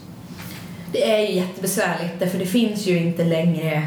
Det 0.92 1.10
är 1.10 1.28
ju 1.28 1.34
jättebesvärligt 1.34 2.14
därför 2.18 2.38
det 2.38 2.46
finns 2.46 2.86
ju 2.86 2.98
inte 2.98 3.24
längre 3.24 3.82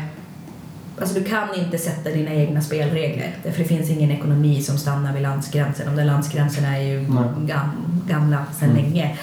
Alltså 0.99 1.19
du 1.19 1.23
kan 1.23 1.55
inte 1.55 1.77
sätta 1.77 2.09
dina 2.09 2.33
egna 2.33 2.61
spelregler. 2.61 3.35
Därför 3.43 3.59
det 3.59 3.69
finns 3.69 3.89
ingen 3.89 4.11
ekonomi 4.11 4.61
som 4.61 4.77
stannar 4.77 5.13
vid 5.13 5.21
landsgränsen. 5.21 5.85
De 5.85 5.95
där 5.95 6.05
landsgränserna 6.05 6.77
är 6.77 6.81
ju 6.81 7.05
gam, 7.45 8.01
gamla 8.07 8.45
sedan 8.59 8.69
mm. 8.69 8.83
länge. 8.83 9.17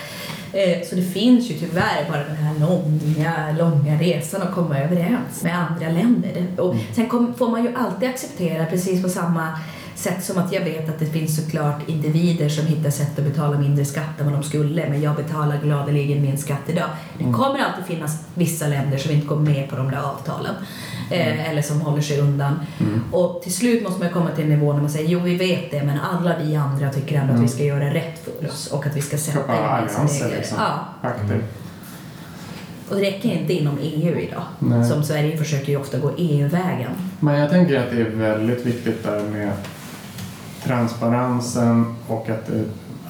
Eh, 0.52 0.86
så 0.88 0.94
det 0.94 1.02
finns 1.02 1.50
ju 1.50 1.54
tyvärr 1.54 2.10
bara 2.10 2.24
den 2.24 2.36
här 2.36 2.54
långa, 2.60 3.52
långa 3.58 4.00
resan 4.00 4.42
att 4.42 4.54
komma 4.54 4.78
överens 4.78 5.42
med 5.42 5.58
andra 5.58 5.88
länder. 5.88 6.46
Och 6.56 6.72
mm. 6.72 6.84
sen 6.92 7.08
kom, 7.08 7.34
får 7.34 7.48
man 7.48 7.64
ju 7.64 7.74
alltid 7.74 8.08
acceptera 8.08 8.66
precis 8.66 9.02
på 9.02 9.08
samma 9.08 9.58
sätt 9.98 10.24
som 10.24 10.38
att 10.38 10.52
jag 10.52 10.64
vet 10.64 10.88
att 10.88 10.98
det 10.98 11.06
finns 11.06 11.36
såklart 11.36 11.88
individer 11.88 12.48
som 12.48 12.66
hittar 12.66 12.90
sätt 12.90 13.18
att 13.18 13.24
betala 13.24 13.58
mindre 13.58 13.84
skatt 13.84 14.20
än 14.20 14.26
vad 14.26 14.34
de 14.34 14.42
skulle, 14.42 14.88
men 14.88 15.02
jag 15.02 15.16
betalar 15.16 15.60
gladeligen 15.62 16.22
min 16.22 16.38
skatt 16.38 16.62
idag. 16.66 16.88
Det 17.18 17.24
mm. 17.24 17.34
kommer 17.34 17.58
alltid 17.58 17.84
finnas 17.84 18.24
vissa 18.34 18.66
länder 18.66 18.98
som 18.98 19.12
inte 19.12 19.26
går 19.26 19.36
med 19.36 19.70
på 19.70 19.76
de 19.76 19.90
där 19.90 19.98
avtalen. 19.98 20.54
Eh, 21.10 21.26
mm. 21.26 21.50
eller 21.50 21.62
som 21.62 21.80
håller 21.80 22.02
sig 22.02 22.20
undan. 22.20 22.60
Mm. 22.80 23.04
Och 23.12 23.42
till 23.42 23.54
slut 23.54 23.82
måste 23.82 24.04
man 24.04 24.12
komma 24.12 24.30
till 24.30 24.44
en 24.44 24.50
nivå 24.50 24.72
när 24.72 24.80
man 24.80 24.90
säger 24.90 25.08
jo 25.08 25.20
vi 25.20 25.36
vet 25.36 25.70
det 25.70 25.82
men 25.82 26.00
alla 26.00 26.34
vi 26.42 26.56
andra 26.56 26.90
tycker 26.90 27.16
ändå 27.16 27.32
mm. 27.32 27.36
att 27.36 27.50
vi 27.50 27.54
ska 27.54 27.64
göra 27.64 27.94
rätt 27.94 28.24
för 28.24 28.48
oss 28.48 28.66
och 28.66 28.86
att 28.86 28.96
vi 28.96 29.00
ska 29.00 29.18
sätta 29.18 29.54
gemensamma 29.54 30.08
regler. 30.08 30.36
Liksom. 30.36 30.58
Ja. 30.60 31.12
Och 32.88 32.96
det 32.96 33.02
räcker 33.02 33.28
inte 33.28 33.52
inom 33.52 33.78
EU 33.82 34.18
idag. 34.18 34.42
Nej. 34.58 34.88
Som 34.88 35.02
Sverige 35.04 35.36
försöker 35.36 35.72
ju 35.72 35.76
ofta 35.76 35.98
gå 35.98 36.12
EU-vägen. 36.16 36.90
Men 37.20 37.40
jag 37.40 37.50
tänker 37.50 37.78
att 37.80 37.90
det 37.90 38.00
är 38.00 38.10
väldigt 38.10 38.66
viktigt 38.66 39.04
där 39.04 39.22
med 39.22 39.52
transparensen 40.64 41.94
och 42.08 42.30
att, 42.30 42.50
eh, 42.50 42.60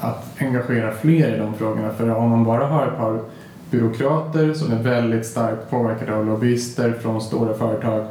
att 0.00 0.26
engagera 0.38 0.92
fler 0.92 1.34
i 1.34 1.38
de 1.38 1.54
frågorna. 1.54 1.90
För 1.96 2.10
om 2.14 2.30
man 2.30 2.44
bara 2.44 2.66
har 2.66 2.86
ett 2.86 2.96
par 2.96 3.20
byråkrater 3.70 4.54
som 4.54 4.72
är 4.72 4.82
väldigt 4.82 5.26
starkt 5.26 5.70
påverkade 5.70 6.16
av 6.16 6.26
lobbyister 6.26 6.92
från 6.92 7.20
stora 7.20 7.54
företag 7.54 8.06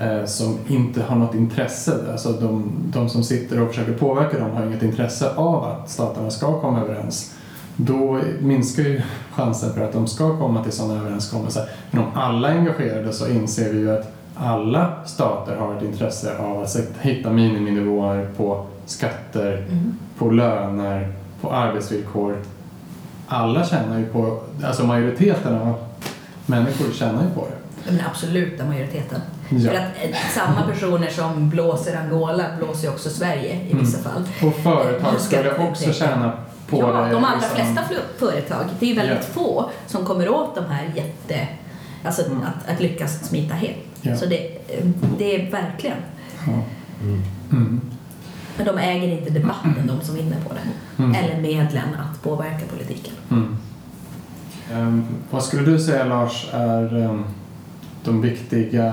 eh, 0.00 0.24
som 0.24 0.58
inte 0.66 1.02
har 1.02 1.16
något 1.16 1.34
intresse. 1.34 1.92
Alltså 2.12 2.32
de, 2.32 2.72
de 2.84 3.08
som 3.08 3.22
sitter 3.22 3.62
och 3.62 3.68
försöker 3.68 3.92
påverka 3.92 4.38
dem 4.38 4.50
har 4.50 4.66
inget 4.66 4.82
intresse 4.82 5.34
av 5.34 5.64
att 5.64 5.90
staterna 5.90 6.30
ska 6.30 6.60
komma 6.60 6.80
överens. 6.80 7.34
Då 7.76 8.20
minskar 8.40 8.82
ju 8.82 9.02
chansen 9.32 9.72
för 9.72 9.84
att 9.84 9.92
de 9.92 10.06
ska 10.06 10.38
komma 10.38 10.62
till 10.62 10.72
sådana 10.72 11.00
överenskommelser. 11.00 11.68
Men 11.90 12.02
om 12.02 12.08
alla 12.14 12.48
är 12.48 12.58
engagerade 12.58 13.12
så 13.12 13.28
inser 13.28 13.72
vi 13.72 13.78
ju 13.78 13.98
att 13.98 14.12
alla 14.34 14.92
stater 15.06 15.56
har 15.56 15.76
ett 15.76 15.82
intresse 15.82 16.38
av 16.38 16.62
att 16.62 16.76
hitta 17.00 17.30
miniminivåer 17.30 18.28
på 18.36 18.66
skatter, 18.86 19.56
mm. 19.56 19.98
på 20.18 20.30
löner, 20.30 21.12
på 21.40 21.52
arbetsvillkor 21.52 22.36
alla 23.28 23.64
tjänar 23.66 23.98
ju 23.98 24.06
på, 24.06 24.40
alltså 24.64 24.86
majoriteten 24.86 25.54
av 25.54 25.74
människor 26.46 26.92
tjänar 26.94 27.22
ju 27.22 27.30
på 27.30 27.46
det. 27.46 27.90
den 27.90 28.00
absoluta 28.10 28.64
majoriteten. 28.64 29.20
Ja. 29.50 29.70
För 29.70 29.76
att 29.78 29.84
eh, 30.02 30.16
samma 30.34 30.62
personer 30.62 31.10
som 31.10 31.50
blåser 31.50 31.96
Angola 31.96 32.44
blåser 32.58 32.82
ju 32.88 32.92
också 32.94 33.10
Sverige 33.10 33.60
i 33.70 33.74
vissa 33.76 33.98
fall. 33.98 34.22
Och 34.42 34.54
företag 34.56 35.14
Eh, 35.14 35.18
skulle 35.20 35.54
också 35.58 35.92
tjäna 35.92 36.32
på 36.68 36.78
ja, 36.80 36.86
det. 36.86 37.10
de 37.12 37.24
allra 37.24 37.36
liksom. 37.36 37.56
flesta 37.56 37.80
fl- 37.94 38.18
företag, 38.18 38.64
det 38.80 38.86
är 38.86 38.90
ju 38.90 38.94
väldigt 38.96 39.28
Ja. 39.34 39.40
få 39.42 39.70
som 39.86 40.04
kommer 40.04 40.28
åt 40.28 40.54
de 40.54 40.64
här 40.64 40.92
jätte... 40.96 41.48
Alltså 42.04 42.22
Mm. 42.26 42.38
att, 42.42 42.72
att 42.74 42.80
lyckas 42.80 43.28
smita 43.28 43.54
hem. 43.54 43.74
Ja. 44.02 44.16
Så 44.16 44.26
det, 44.26 44.46
eh, 44.68 44.84
det 45.18 45.34
är 45.34 45.50
verkligen... 45.50 45.98
Ja. 46.46 46.52
Mm. 47.52 47.80
Men 48.56 48.66
de 48.66 48.78
äger 48.78 49.08
inte 49.08 49.30
debatten, 49.30 49.86
de 49.86 50.06
som 50.06 50.14
vinner 50.14 50.36
på 50.48 50.54
det. 50.54 51.02
Mm. 51.02 51.14
Eller 51.14 51.42
medlen 51.42 51.88
att 51.98 52.22
påverka 52.22 52.66
politiken. 52.76 53.14
Mm. 53.30 53.56
Ehm, 54.72 55.04
vad 55.30 55.44
skulle 55.44 55.62
du 55.62 55.78
säga 55.78 56.04
Lars 56.04 56.46
är 56.52 57.04
ehm, 57.04 57.24
de 58.04 58.20
viktiga 58.22 58.92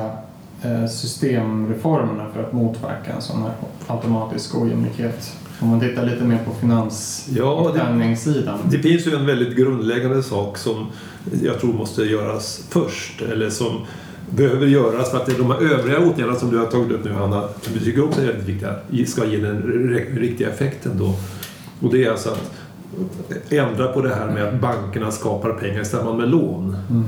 eh, 0.61 0.87
systemreformerna 0.87 2.25
för 2.33 2.43
att 2.43 2.53
motverka 2.53 3.13
en 3.13 3.21
sån 3.21 3.41
här 3.41 3.53
automatisk 3.87 4.55
ojämlikhet? 4.57 5.37
Om 5.59 5.69
man 5.69 5.79
tittar 5.79 6.05
lite 6.05 6.23
mer 6.23 6.39
på 6.45 6.51
finans 6.53 7.27
Ja, 7.35 7.71
det-. 7.73 8.77
Det 8.77 8.79
finns 8.79 9.07
ju 9.07 9.15
en 9.15 9.25
väldigt 9.25 9.57
grundläggande 9.57 10.23
sak 10.23 10.57
som 10.57 10.87
jag 11.43 11.59
tror 11.59 11.73
måste 11.73 12.03
göras 12.03 12.65
först, 12.69 13.21
eller 13.21 13.49
som 13.49 13.81
behöver 14.35 14.67
göras 14.67 15.11
för 15.11 15.17
att 15.17 15.37
de 15.37 15.51
här 15.51 15.61
övriga 15.61 15.99
åtgärderna 15.99 16.35
som 16.35 16.51
du 16.51 16.57
har 16.57 16.65
tagit 16.65 16.91
upp 16.91 17.03
nu 17.03 17.11
Hanna, 17.11 17.43
som 17.61 17.73
du 17.73 17.79
tycker 17.79 18.03
också 18.03 18.21
är 18.21 18.25
väldigt 18.25 18.47
viktiga, 18.47 18.75
ska 19.07 19.25
ge 19.25 19.37
den 19.37 19.61
riktiga 20.15 20.49
effekten 20.49 20.91
då. 20.97 21.15
Och 21.81 21.93
det 21.93 22.05
är 22.05 22.11
alltså 22.11 22.29
att 22.29 23.51
ändra 23.51 23.87
på 23.87 24.01
det 24.01 24.15
här 24.15 24.27
med 24.27 24.43
att 24.43 24.61
bankerna 24.61 25.11
skapar 25.11 25.53
pengar 25.53 25.81
i 25.81 25.85
samband 25.85 26.17
med 26.17 26.29
lån. 26.29 26.77
Mm. 26.89 27.03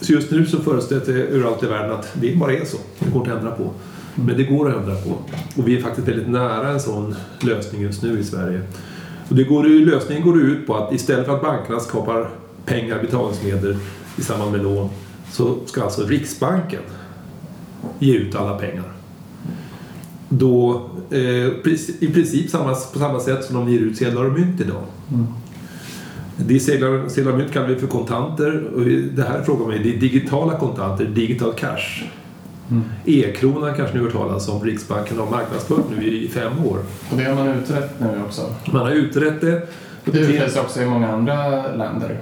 Så 0.00 0.12
just 0.12 0.30
nu 0.30 0.46
så 0.46 0.58
förutsätter 0.58 1.12
jag 1.12 1.28
ur 1.28 1.46
allt 1.46 1.62
i 1.62 1.66
världen 1.66 1.90
att 1.90 2.08
det 2.14 2.36
bara 2.36 2.52
är 2.52 2.64
så. 2.64 2.76
Det 2.98 3.10
går 3.10 3.22
inte 3.22 3.32
att 3.32 3.38
ändra 3.38 3.54
på. 3.54 3.70
Men 4.14 4.36
det 4.36 4.44
går 4.44 4.68
att 4.68 4.76
ändra 4.76 4.94
på. 4.94 5.10
Och 5.56 5.68
vi 5.68 5.76
är 5.76 5.82
faktiskt 5.82 6.08
väldigt 6.08 6.28
nära 6.28 6.68
en 6.68 6.80
sån 6.80 7.14
lösning 7.40 7.82
just 7.82 8.02
nu 8.02 8.18
i 8.18 8.24
Sverige. 8.24 8.60
Och 9.28 9.36
det 9.36 9.44
går, 9.44 9.64
lösningen 9.64 10.24
går 10.24 10.40
ut 10.42 10.66
på 10.66 10.74
att 10.76 10.92
istället 10.92 11.26
för 11.26 11.36
att 11.36 11.42
bankerna 11.42 11.80
skapar 11.80 12.28
pengar, 12.64 13.02
betalningsmedel 13.02 13.76
i 14.16 14.22
samband 14.22 14.52
med 14.52 14.62
lån 14.62 14.88
så 15.36 15.56
ska 15.66 15.82
alltså 15.82 16.06
Riksbanken 16.06 16.82
ge 17.98 18.14
ut 18.16 18.34
alla 18.34 18.58
pengar. 18.58 18.92
Då, 20.28 20.82
eh, 21.10 21.46
I 22.00 22.10
princip 22.14 22.50
samma, 22.50 22.74
på 22.74 22.98
samma 22.98 23.20
sätt 23.20 23.44
som 23.44 23.54
de 23.56 23.72
ger 23.72 23.80
ut 23.80 23.96
sedlar 23.96 24.24
och 24.24 24.32
mynt 24.32 24.60
idag. 24.60 24.82
Mm. 25.12 25.26
Det 26.36 26.60
sedlar, 26.60 27.08
sedlar 27.08 27.32
och 27.32 27.38
mynt 27.38 27.52
kallar 27.52 27.66
vi 27.66 27.76
för 27.76 27.86
kontanter. 27.86 28.64
Och 28.74 28.80
det 29.14 29.22
här 29.22 29.42
frågar 29.42 29.66
man 29.66 29.82
det 29.82 29.94
är 29.94 30.00
digitala 30.00 30.58
kontanter, 30.58 31.04
digital 31.04 31.52
cash. 31.52 32.04
Mm. 32.70 32.84
E-kronan 33.04 33.74
kanske 33.76 33.94
ni 33.94 33.98
har 33.98 34.10
hört 34.10 34.16
talas 34.16 34.48
om. 34.48 34.64
Riksbanken 34.64 35.18
har 35.18 35.30
marknadsfört 35.30 35.84
nu 35.96 36.06
i 36.06 36.28
fem 36.28 36.66
år. 36.66 36.78
Och 37.10 37.16
det 37.16 37.24
har 37.24 37.34
man 37.34 37.48
utrett 37.48 38.00
nu 38.00 38.22
också. 38.26 38.54
Man 38.72 38.82
har 38.82 38.90
utrett 38.90 39.40
det. 39.40 39.68
Det 40.04 40.18
utreds 40.18 40.56
också 40.56 40.82
i 40.82 40.86
många 40.86 41.12
andra 41.12 41.66
länder. 41.72 42.20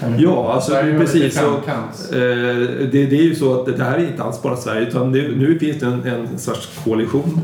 Eller? 0.00 0.22
Ja, 0.22 0.52
alltså 0.52 0.70
Sverige 0.70 0.98
precis. 0.98 1.38
framkant. 1.38 2.08
eh, 2.12 2.18
det, 2.92 3.06
det 3.06 3.18
är 3.18 3.22
ju 3.22 3.34
så 3.34 3.60
att 3.60 3.76
det 3.78 3.84
här 3.84 3.98
är 3.98 4.06
inte 4.06 4.22
alls 4.22 4.42
bara 4.42 4.56
Sverige 4.56 4.88
utan 4.88 5.12
det, 5.12 5.22
nu 5.22 5.58
finns 5.58 5.80
det 5.80 5.86
en, 5.86 6.02
en 6.06 6.38
sorts 6.38 6.68
koalition. 6.84 7.40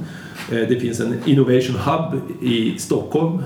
Eh, 0.52 0.68
det 0.68 0.80
finns 0.80 1.00
en 1.00 1.14
innovation 1.24 1.76
hub 1.76 2.20
i 2.42 2.78
Stockholm 2.78 3.42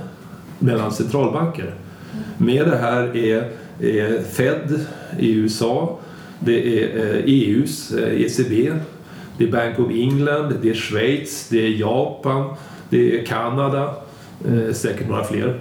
mellan 0.58 0.92
centralbanker. 0.92 1.74
Med 2.38 2.68
det 2.68 2.76
här 2.76 3.16
är, 3.16 3.50
är 3.80 4.22
Fed 4.22 4.80
i 5.18 5.32
USA, 5.32 5.98
det 6.40 6.82
är 6.82 6.98
eh, 6.98 7.24
EUs 7.24 7.92
eh, 7.92 8.20
ECB, 8.22 8.72
det 9.38 9.44
är 9.44 9.48
Bank 9.52 9.78
of 9.78 9.90
England, 9.90 10.54
det 10.62 10.70
är 10.70 10.74
Schweiz, 10.74 11.48
det 11.50 11.66
är 11.66 11.68
Japan, 11.68 12.54
det 12.90 13.20
är 13.20 13.24
Kanada, 13.24 13.94
eh, 14.48 14.72
säkert 14.72 15.08
några 15.08 15.24
fler. 15.24 15.60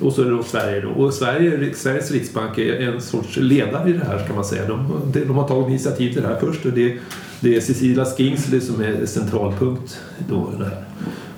Och 0.00 0.12
så 0.12 0.22
är 0.22 0.24
det 0.24 0.30
då 0.30 0.42
Sverige 0.42 0.80
då. 0.80 0.88
Och 0.88 1.14
Sverige, 1.14 1.74
Sveriges 1.74 2.10
riksbank 2.10 2.58
är 2.58 2.80
en 2.80 3.00
sorts 3.00 3.36
ledare 3.36 3.90
i 3.90 3.92
det 3.92 4.04
här 4.04 4.26
kan 4.26 4.36
man 4.36 4.44
säga. 4.44 4.66
De, 4.66 5.02
de, 5.26 5.36
har 5.36 5.48
tagit 5.48 5.68
initiativ 5.68 6.12
till 6.12 6.22
det 6.22 6.28
här 6.28 6.40
först 6.40 6.66
och 6.66 6.72
det, 6.72 6.98
det 7.40 7.56
är 7.56 7.60
Cecilia 7.60 8.04
Skingsley 8.04 8.60
som 8.60 8.82
är 8.82 9.06
centralpunkt 9.06 10.00
då 10.28 10.52
i 10.54 10.58
det 10.58 10.64
här. 10.64 10.84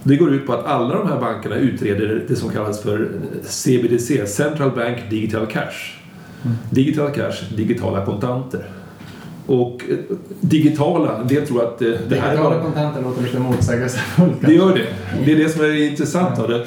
Det 0.02 0.16
går 0.16 0.34
ut 0.34 0.46
på 0.46 0.52
att 0.52 0.66
alla 0.66 0.94
de 0.94 1.08
här 1.08 1.20
bankerna 1.20 1.56
utreder 1.56 2.24
det 2.28 2.36
som 2.36 2.50
kallas 2.50 2.82
för 2.82 3.08
CBDC, 3.42 4.26
Central 4.26 4.70
Bank 4.70 4.98
Digital 5.10 5.46
Cash. 5.46 5.96
Digital 6.70 7.10
cash, 7.10 7.56
digitala 7.56 8.04
kontanter. 8.04 8.64
Och 9.46 9.82
eh, 9.90 9.96
digitala, 10.40 11.22
det 11.28 11.46
tror 11.46 11.62
jag 11.62 11.72
att 11.72 11.82
eh, 11.82 11.88
det 12.08 12.16
här 12.16 12.30
Digitala 12.30 12.62
kontanter 12.62 13.02
låter 13.02 13.22
lite 13.22 13.38
motsägelsefullt. 13.38 14.40
Det 14.40 14.54
gör 14.54 14.74
det. 14.74 14.86
Det 15.24 15.32
är 15.32 15.36
det 15.36 15.48
som 15.48 15.64
är 15.64 15.90
intressant 15.90 16.38
av 16.38 16.48
det. 16.48 16.66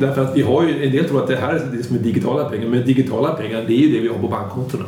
Därför 0.00 0.22
att 0.22 0.36
vi 0.36 0.42
har 0.42 0.62
ju, 0.62 0.84
en 0.84 0.92
del 0.92 1.04
tror 1.04 1.22
att 1.22 1.28
det 1.28 1.36
här 1.36 1.54
är 1.54 1.76
det 1.76 1.82
som 1.82 1.96
är 1.96 2.00
digitala 2.00 2.44
pengar, 2.44 2.68
men 2.68 2.86
digitala 2.86 3.34
pengar 3.34 3.64
det 3.66 3.72
är 3.72 3.78
ju 3.78 3.92
det 3.92 4.00
vi 4.00 4.08
har 4.08 4.18
på 4.18 4.28
bankkontona. 4.28 4.84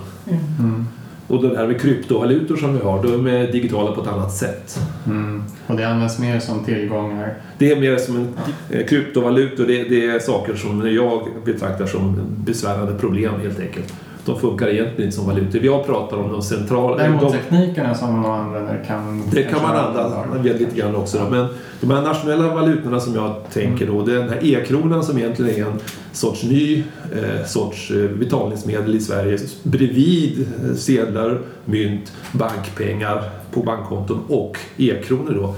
Mm. 0.59 0.87
Och 1.27 1.43
det 1.43 1.57
här 1.57 1.67
med 1.67 1.81
kryptovalutor 1.81 2.57
som 2.57 2.79
vi 2.79 2.85
har, 2.85 3.03
de 3.03 3.27
är 3.27 3.53
digitala 3.53 3.93
på 3.93 4.01
ett 4.01 4.07
annat 4.07 4.33
sätt. 4.33 4.79
Mm. 5.07 5.45
Och 5.67 5.77
det 5.77 5.89
används 5.89 6.19
mer 6.19 6.41
som 6.41 6.65
tillgångar. 6.65 7.35
Det 7.59 7.73
är 7.73 7.81
mer 7.81 7.97
som 7.97 8.17
en 8.17 8.29
eh, 8.71 8.87
kryptovalutor, 8.87 9.67
det, 9.67 9.85
det 9.85 10.07
är 10.07 10.19
saker 10.19 10.55
som 10.55 10.95
jag 10.95 11.29
betraktar 11.45 11.87
som 11.87 12.21
besvärande 12.45 12.95
problem 12.95 13.35
helt 13.43 13.61
enkelt. 13.61 13.95
De 14.29 14.41
funkar 14.41 14.69
egentligen 14.69 15.03
inte 15.05 15.17
som 15.17 15.27
valutor. 15.27 15.65
Jag 15.65 15.87
pratar 15.87 16.17
om 16.17 16.33
de 16.33 16.43
centrala... 16.43 16.97
Däremot 16.97 17.21
de, 17.21 17.33
teknikerna 17.33 17.95
som 17.95 18.21
man 18.21 18.41
använder 18.41 18.85
kan... 18.87 19.23
Det 19.31 19.43
kan 19.43 19.63
man 19.63 19.77
använda 19.77 20.53
lite 20.59 20.77
grann 20.77 20.97
också. 20.97 21.19
Då. 21.19 21.31
Men 21.31 21.47
de 21.81 21.91
här 21.91 22.03
nationella 22.03 22.55
valutorna 22.55 23.01
som 23.01 23.15
jag 23.15 23.35
tänker 23.53 23.87
då, 23.87 24.03
det 24.03 24.13
är 24.13 24.19
den 24.19 24.29
här 24.29 24.45
e-kronan 24.45 25.05
som 25.05 25.19
egentligen 25.19 25.67
är 25.67 25.71
en 25.71 25.79
sorts 26.13 26.43
ny 26.45 26.85
eh, 27.13 27.47
sorts 27.47 27.91
eh, 27.91 28.11
betalningsmedel 28.11 28.95
i 28.97 29.01
Sverige 29.01 29.39
bredvid 29.63 30.47
eh, 30.65 30.75
sedlar, 30.75 31.39
mynt, 31.65 32.13
bankpengar 32.33 33.23
på 33.53 33.61
bankkonton 33.63 34.21
och 34.29 34.59
e-kronor 34.77 35.35
då. 35.35 35.55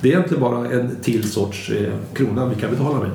Det 0.00 0.08
är 0.08 0.12
egentligen 0.12 0.42
bara 0.42 0.70
en 0.70 0.96
till 1.02 1.30
sorts 1.30 1.70
eh, 1.70 1.92
krona 2.12 2.46
vi 2.46 2.60
kan 2.60 2.70
betala 2.70 2.98
med. 2.98 3.10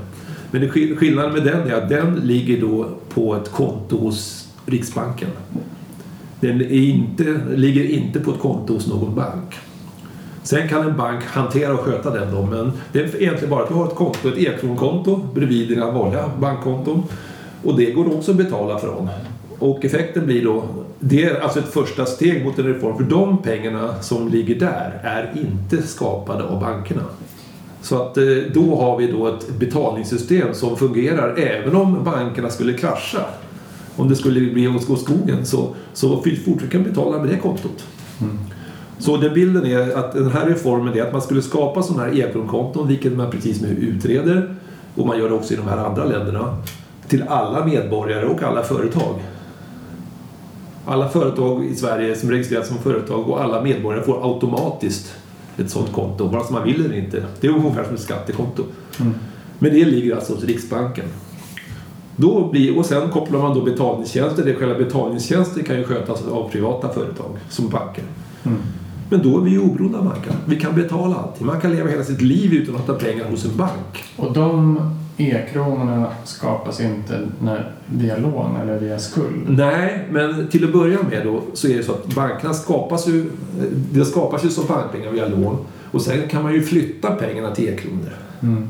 Men 0.51 0.69
skill- 0.69 0.95
skillnaden 0.97 1.33
med 1.33 1.43
den 1.43 1.69
är 1.69 1.73
att 1.73 1.89
den 1.89 2.15
ligger 2.15 2.61
då 2.61 2.89
på 3.13 3.35
ett 3.35 3.51
konto 3.51 3.97
hos 3.97 4.44
Riksbanken. 4.65 5.29
Den 6.39 6.61
är 6.61 6.71
inte, 6.71 7.23
ligger 7.55 7.83
inte 7.83 8.19
på 8.19 8.31
ett 8.31 8.39
konto 8.39 8.73
hos 8.73 8.87
någon 8.87 9.15
bank. 9.15 9.55
Sen 10.43 10.67
kan 10.67 10.87
en 10.87 10.97
bank 10.97 11.23
hantera 11.23 11.73
och 11.73 11.79
sköta 11.79 12.09
den 12.09 12.35
då, 12.35 12.41
men 12.41 12.71
det 12.91 12.99
är 12.99 13.21
egentligen 13.21 13.49
bara 13.49 13.63
att 13.63 13.69
du 13.69 13.73
har 13.73 13.87
ett 13.87 13.95
konto, 13.95 14.27
ett 14.29 14.37
e-kronkonto 14.37 15.19
bredvid 15.33 15.67
dina 15.67 15.91
vanliga 15.91 16.31
bankkonton. 16.39 17.03
Och 17.63 17.77
det 17.77 17.91
går 17.91 18.17
också 18.17 18.31
att 18.31 18.37
betala 18.37 18.79
från. 18.79 19.09
Och 19.59 19.85
effekten 19.85 20.25
blir 20.25 20.43
då, 20.43 20.63
det 20.99 21.23
är 21.23 21.39
alltså 21.39 21.59
ett 21.59 21.73
första 21.73 22.05
steg 22.05 22.45
mot 22.45 22.59
en 22.59 22.65
reform, 22.65 22.97
för 22.97 23.03
de 23.03 23.41
pengarna 23.41 24.01
som 24.01 24.27
ligger 24.27 24.55
där 24.55 24.99
är 25.03 25.33
inte 25.35 25.87
skapade 25.87 26.43
av 26.43 26.59
bankerna. 26.59 27.03
Så 27.81 28.01
att 28.01 28.17
eh, 28.17 28.23
då 28.53 28.75
har 28.75 28.97
vi 28.97 29.11
då 29.11 29.27
ett 29.27 29.59
betalningssystem 29.59 30.53
som 30.53 30.77
fungerar 30.77 31.35
även 31.37 31.75
om 31.75 32.03
bankerna 32.03 32.49
skulle 32.49 32.73
krascha. 32.73 33.25
Om 33.95 34.09
det 34.09 34.15
skulle 34.15 34.51
bli 34.51 34.67
åt 34.67 34.99
skogen 34.99 35.45
så, 35.45 35.75
så 35.93 36.21
fortfarande 36.21 36.89
betala 36.89 37.19
med 37.19 37.29
det 37.29 37.37
kontot. 37.37 37.85
Mm. 38.21 38.37
Så 38.99 39.17
den 39.17 39.33
bilden 39.33 39.65
är 39.65 39.97
att 39.97 40.13
den 40.13 40.31
här 40.31 40.45
reformen 40.45 40.97
är 40.97 41.01
att 41.01 41.11
man 41.11 41.21
skulle 41.21 41.41
skapa 41.41 41.83
sådana 41.83 42.03
här 42.03 42.19
e-kronkonton, 42.19 42.87
vilket 42.87 43.13
man 43.17 43.31
precis 43.31 43.61
nu 43.61 43.67
utreder, 43.67 44.55
och 44.95 45.07
man 45.07 45.19
gör 45.19 45.29
det 45.29 45.35
också 45.35 45.53
i 45.53 45.57
de 45.57 45.67
här 45.67 45.77
andra 45.77 46.05
länderna, 46.05 46.57
till 47.07 47.23
alla 47.23 47.65
medborgare 47.65 48.25
och 48.25 48.43
alla 48.43 48.63
företag. 48.63 49.15
Alla 50.85 51.09
företag 51.09 51.65
i 51.65 51.75
Sverige 51.75 52.15
som 52.15 52.31
registreras 52.31 52.67
som 52.67 52.77
företag 52.77 53.29
och 53.29 53.43
alla 53.43 53.61
medborgare 53.61 54.03
får 54.03 54.33
automatiskt 54.33 55.13
ett 55.57 55.69
sådant 55.69 55.91
konto, 55.91 56.27
vare 56.27 56.43
sig 56.43 56.53
man 56.53 56.63
vill 56.63 56.85
eller 56.85 56.97
inte. 56.97 57.25
Det 57.41 57.47
är 57.47 57.51
ungefär 57.51 57.83
som 57.83 57.93
ett 57.93 58.01
skattekonto. 58.01 58.63
Mm. 58.99 59.13
Men 59.59 59.73
det 59.73 59.85
ligger 59.85 60.15
alltså 60.15 60.33
hos 60.33 60.43
Riksbanken. 60.43 61.05
Då 62.15 62.49
blir, 62.51 62.77
och 62.77 62.85
sen 62.85 63.09
kopplar 63.09 63.39
man 63.39 63.53
då 63.53 63.61
betalningstjänster. 63.61 64.45
Det 64.45 64.55
själva 64.55 64.75
betalningstjänster 64.75 65.63
kan 65.63 65.77
ju 65.77 65.83
skötas 65.83 66.27
av 66.27 66.49
privata 66.49 66.89
företag 66.89 67.37
som 67.49 67.69
banker. 67.69 68.03
Mm. 68.43 68.57
Men 69.09 69.23
då 69.23 69.37
är 69.37 69.41
vi 69.41 69.51
ju 69.51 69.59
oberoende 69.59 69.97
av 69.97 70.05
banken. 70.05 70.33
Vi 70.45 70.55
kan 70.55 70.75
betala 70.75 71.15
allting. 71.15 71.47
Man 71.47 71.61
kan 71.61 71.71
leva 71.71 71.89
hela 71.89 72.03
sitt 72.03 72.21
liv 72.21 72.53
utan 72.53 72.75
att 72.75 72.87
ha 72.87 72.93
pengar 72.93 73.25
hos 73.25 73.45
en 73.45 73.57
bank. 73.57 74.03
Och 74.17 74.33
de 74.33 74.79
e-kronorna 75.17 76.07
skapas 76.23 76.81
inte 76.81 77.27
när, 77.41 77.71
via 77.85 78.17
lån 78.17 78.55
eller 78.61 78.79
via 78.79 78.99
skuld. 78.99 79.45
Nej, 79.47 80.07
men 80.11 80.47
till 80.47 80.63
att 80.63 80.73
börja 80.73 80.97
med 81.09 81.25
då 81.25 81.41
så 81.53 81.67
är 81.67 81.77
det 81.77 81.83
så 81.83 81.91
att 81.91 82.15
bankerna 82.15 82.53
skapas 82.53 83.07
ju, 83.07 83.31
det 83.91 84.05
skapas 84.05 84.45
ju 84.45 84.49
som 84.49 84.65
bankpengar 84.67 85.11
via 85.11 85.27
lån 85.27 85.57
och 85.91 86.01
sen 86.01 86.29
kan 86.29 86.43
man 86.43 86.53
ju 86.53 86.61
flytta 86.61 87.11
pengarna 87.11 87.51
till 87.55 87.69
e-kronor. 87.69 88.13
Mm. 88.41 88.67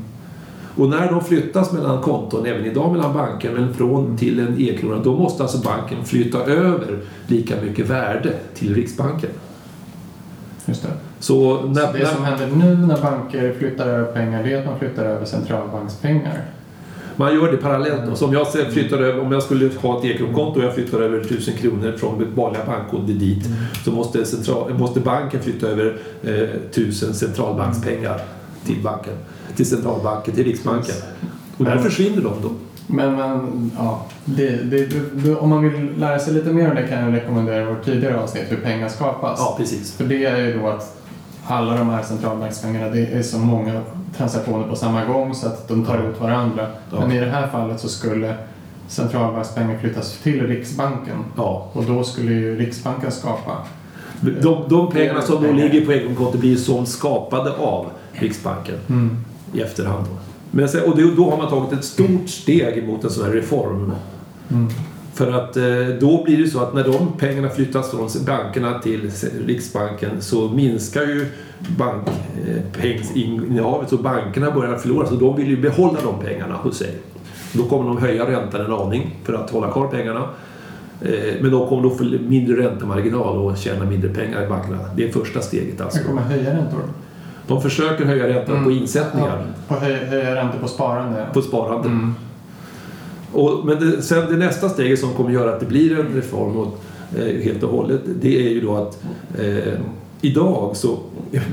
Och 0.76 0.88
när 0.88 1.10
de 1.10 1.24
flyttas 1.24 1.72
mellan 1.72 2.02
konton, 2.02 2.46
även 2.46 2.64
idag 2.64 2.92
mellan 2.92 3.14
banker, 3.14 3.50
men 3.52 3.74
från 3.74 4.16
till 4.16 4.40
en 4.40 4.60
e-krona, 4.60 5.02
då 5.02 5.16
måste 5.16 5.42
alltså 5.42 5.58
banken 5.58 6.04
flytta 6.04 6.38
över 6.44 6.98
lika 7.26 7.54
mycket 7.62 7.90
värde 7.90 8.32
till 8.54 8.74
Riksbanken. 8.74 9.30
Just 10.66 10.82
det. 10.82 10.88
Så, 11.18 11.62
när, 11.66 11.86
Så 11.86 11.92
det 11.92 12.06
som 12.06 12.24
händer 12.24 12.46
nu 12.56 12.76
när 12.86 13.02
banker 13.02 13.54
flyttar 13.58 13.86
över 13.86 14.12
pengar 14.12 14.42
det 14.42 14.52
är 14.52 14.58
att 14.58 14.66
man 14.66 14.78
flyttar 14.78 15.04
över 15.04 15.24
centralbankspengar. 15.24 16.44
Man 17.16 17.34
gör 17.34 17.52
det 17.52 17.56
parallellt. 17.56 17.98
Mm. 17.98 18.10
Då. 18.10 18.16
Så 18.16 18.26
om 18.26 18.32
jag 18.32 18.46
sen 18.46 18.70
flyttar 18.70 18.98
över, 18.98 19.20
om 19.20 19.32
jag 19.32 19.42
skulle 19.42 19.70
ha 19.76 19.98
ett 19.98 20.04
e-kronkonto 20.04 20.60
och 20.60 20.66
jag 20.66 20.74
flyttar 20.74 21.00
över 21.00 21.20
1000 21.20 21.54
kronor 21.54 21.92
från 21.92 22.18
mitt 22.18 22.28
vanliga 22.28 22.64
bankkonto 22.66 23.12
dit 23.12 23.46
Mm. 23.46 23.58
så 23.84 23.90
måste, 23.90 24.24
central, 24.24 24.74
måste 24.74 25.00
banken 25.00 25.42
flytta 25.42 25.66
över 25.66 25.96
eh, 26.24 26.32
1000 26.70 27.14
centralbankspengar 27.14 28.20
till 28.66 28.82
banken. 28.82 29.14
Till 29.56 29.66
centralbanken, 29.66 30.34
till 30.34 30.44
Riksbanken. 30.44 30.94
Och 31.56 31.64
där 31.64 31.78
försvinner 31.78 32.22
de 32.22 32.32
då. 32.42 32.50
Men, 32.86 33.16
men 33.16 33.70
ja, 33.78 34.06
det, 34.24 34.50
det, 34.50 34.86
det, 35.12 35.34
om 35.34 35.48
man 35.48 35.70
vill 35.70 35.98
lära 35.98 36.18
sig 36.18 36.34
lite 36.34 36.52
mer 36.52 36.70
om 36.70 36.76
det 36.76 36.82
kan 36.82 37.04
jag 37.04 37.14
rekommendera 37.14 37.70
vårt 37.70 37.84
tidigare 37.84 38.20
avsnitt 38.20 38.44
hur 38.48 38.56
pengar 38.56 38.88
skapas. 38.88 39.38
Ja, 39.38 39.54
precis. 39.58 39.92
För 39.92 40.04
det 40.04 40.24
är 40.24 40.36
ju 40.36 40.58
då 40.58 40.68
att 40.68 40.96
alla 41.44 41.76
de 41.76 41.88
här 41.88 42.02
centralbankspengarna, 42.02 42.88
det 42.88 43.06
är 43.06 43.22
så 43.22 43.38
många 43.38 43.82
transaktioner 44.16 44.68
på 44.68 44.76
samma 44.76 45.04
gång 45.04 45.34
så 45.34 45.46
att 45.46 45.68
de 45.68 45.84
tar 45.84 46.10
ut 46.10 46.20
varandra. 46.20 46.66
Ja. 46.92 47.00
Men 47.00 47.12
i 47.12 47.20
det 47.20 47.30
här 47.30 47.46
fallet 47.46 47.80
så 47.80 47.88
skulle 47.88 48.34
centralbankspengar 48.88 49.78
flyttas 49.78 50.18
till 50.18 50.46
Riksbanken 50.46 51.24
Ja. 51.36 51.70
och 51.72 51.84
då 51.84 52.04
skulle 52.04 52.32
ju 52.32 52.58
Riksbanken 52.58 53.12
skapa 53.12 53.58
De, 54.20 54.64
de 54.68 54.90
pengarna 54.90 55.22
som 55.22 55.42
då 55.42 55.52
ligger 55.52 55.86
på 55.86 55.92
e-kronkonto 55.92 56.38
blir 56.38 56.56
som 56.56 56.86
skapade 56.86 57.52
av 57.52 57.86
Riksbanken 58.18 58.76
i 59.52 59.60
efterhand. 59.60 60.06
Då. 60.06 60.12
Men 60.50 60.68
sen, 60.68 60.90
och 60.90 60.96
då, 60.96 61.10
då 61.16 61.30
har 61.30 61.36
man 61.36 61.48
tagit 61.48 61.72
ett 61.72 61.84
stort 61.84 62.28
steg 62.28 62.88
mot 62.88 63.04
en 63.04 63.10
sån 63.10 63.24
här 63.24 63.32
reform. 63.32 63.92
Mm. 64.50 64.68
För 65.14 65.32
att 65.32 65.56
eh, 65.56 65.64
då 66.00 66.24
blir 66.24 66.36
det 66.36 66.48
så 66.48 66.60
att 66.60 66.74
när 66.74 66.84
de 66.84 67.12
pengarna 67.18 67.48
flyttas 67.48 67.90
från 67.90 68.08
bankerna 68.26 68.78
till 68.78 69.10
Riksbanken 69.46 70.10
så 70.20 70.48
minskar 70.48 71.02
ju 71.02 71.26
bankpengsinnehavet 71.78 73.90
så 73.90 73.96
bankerna 73.96 74.50
börjar 74.50 74.76
förlora. 74.76 75.06
Så 75.06 75.14
de 75.14 75.36
vill 75.36 75.48
ju 75.48 75.60
behålla 75.60 75.98
de 76.02 76.20
pengarna 76.24 76.54
hos 76.54 76.78
sig. 76.78 76.94
Då 77.52 77.62
kommer 77.62 77.88
de 77.88 77.98
höja 77.98 78.30
räntan 78.30 78.60
en 78.60 78.72
aning 78.72 79.16
för 79.24 79.32
att 79.32 79.50
hålla 79.50 79.72
kvar 79.72 79.88
pengarna. 79.88 80.28
Eh, 81.02 81.34
Men 81.40 81.50
de 81.50 81.68
kommer 81.68 81.82
då 81.82 81.90
få 81.90 82.04
mindre 82.04 82.62
räntemarginal 82.62 83.38
och 83.38 83.56
tjäna 83.56 83.84
mindre 83.84 84.14
pengar 84.14 84.44
i 84.44 84.48
bankerna. 84.48 84.78
Det 84.96 85.08
är 85.08 85.12
första 85.12 85.40
steget 85.40 85.80
alltså. 85.80 85.98
Jag 85.98 86.06
kommer 86.06 86.22
höja 86.22 86.50
räntor. 86.50 86.82
De 87.46 87.62
försöker 87.62 88.04
höja 88.04 88.28
räntan 88.28 88.64
på 88.64 88.70
insättningar, 88.70 89.42
Ja, 89.68 89.74
på 89.76 89.84
höj, 89.84 89.94
höja 89.94 90.34
räntor 90.34 90.58
på 90.58 90.68
sparande. 90.68 91.26
på 91.34 91.42
sparande. 91.42 91.88
Mm. 91.88 92.14
Och, 93.32 93.66
men 93.66 93.78
det, 93.80 94.02
sen 94.02 94.26
det 94.30 94.36
nästa 94.36 94.68
steget 94.68 94.98
som 95.00 95.12
kommer 95.14 95.30
göra 95.30 95.52
att 95.54 95.60
det 95.60 95.66
blir 95.66 95.98
en 96.00 96.06
reform 96.14 96.56
och, 96.56 96.78
eh, 97.18 97.42
helt 97.44 97.62
och 97.62 97.70
hållet, 97.70 98.00
det 98.20 98.46
är 98.46 98.50
ju 98.50 98.60
då 98.60 98.76
att 98.76 99.04
eh, 99.38 99.72
idag 100.20 100.76
så 100.76 100.98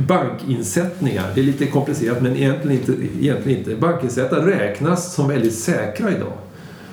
bankinsättningar, 0.07 1.23
det 1.35 1.41
är 1.41 1.45
lite 1.45 1.65
komplicerat 1.67 2.21
men 2.21 2.35
egentligen 2.35 2.77
inte, 2.79 2.91
egentligen 3.21 3.59
inte. 3.59 3.75
Bankinsättningar 3.75 4.45
räknas 4.45 5.13
som 5.15 5.27
väldigt 5.27 5.55
säkra 5.55 6.11
idag. 6.11 6.31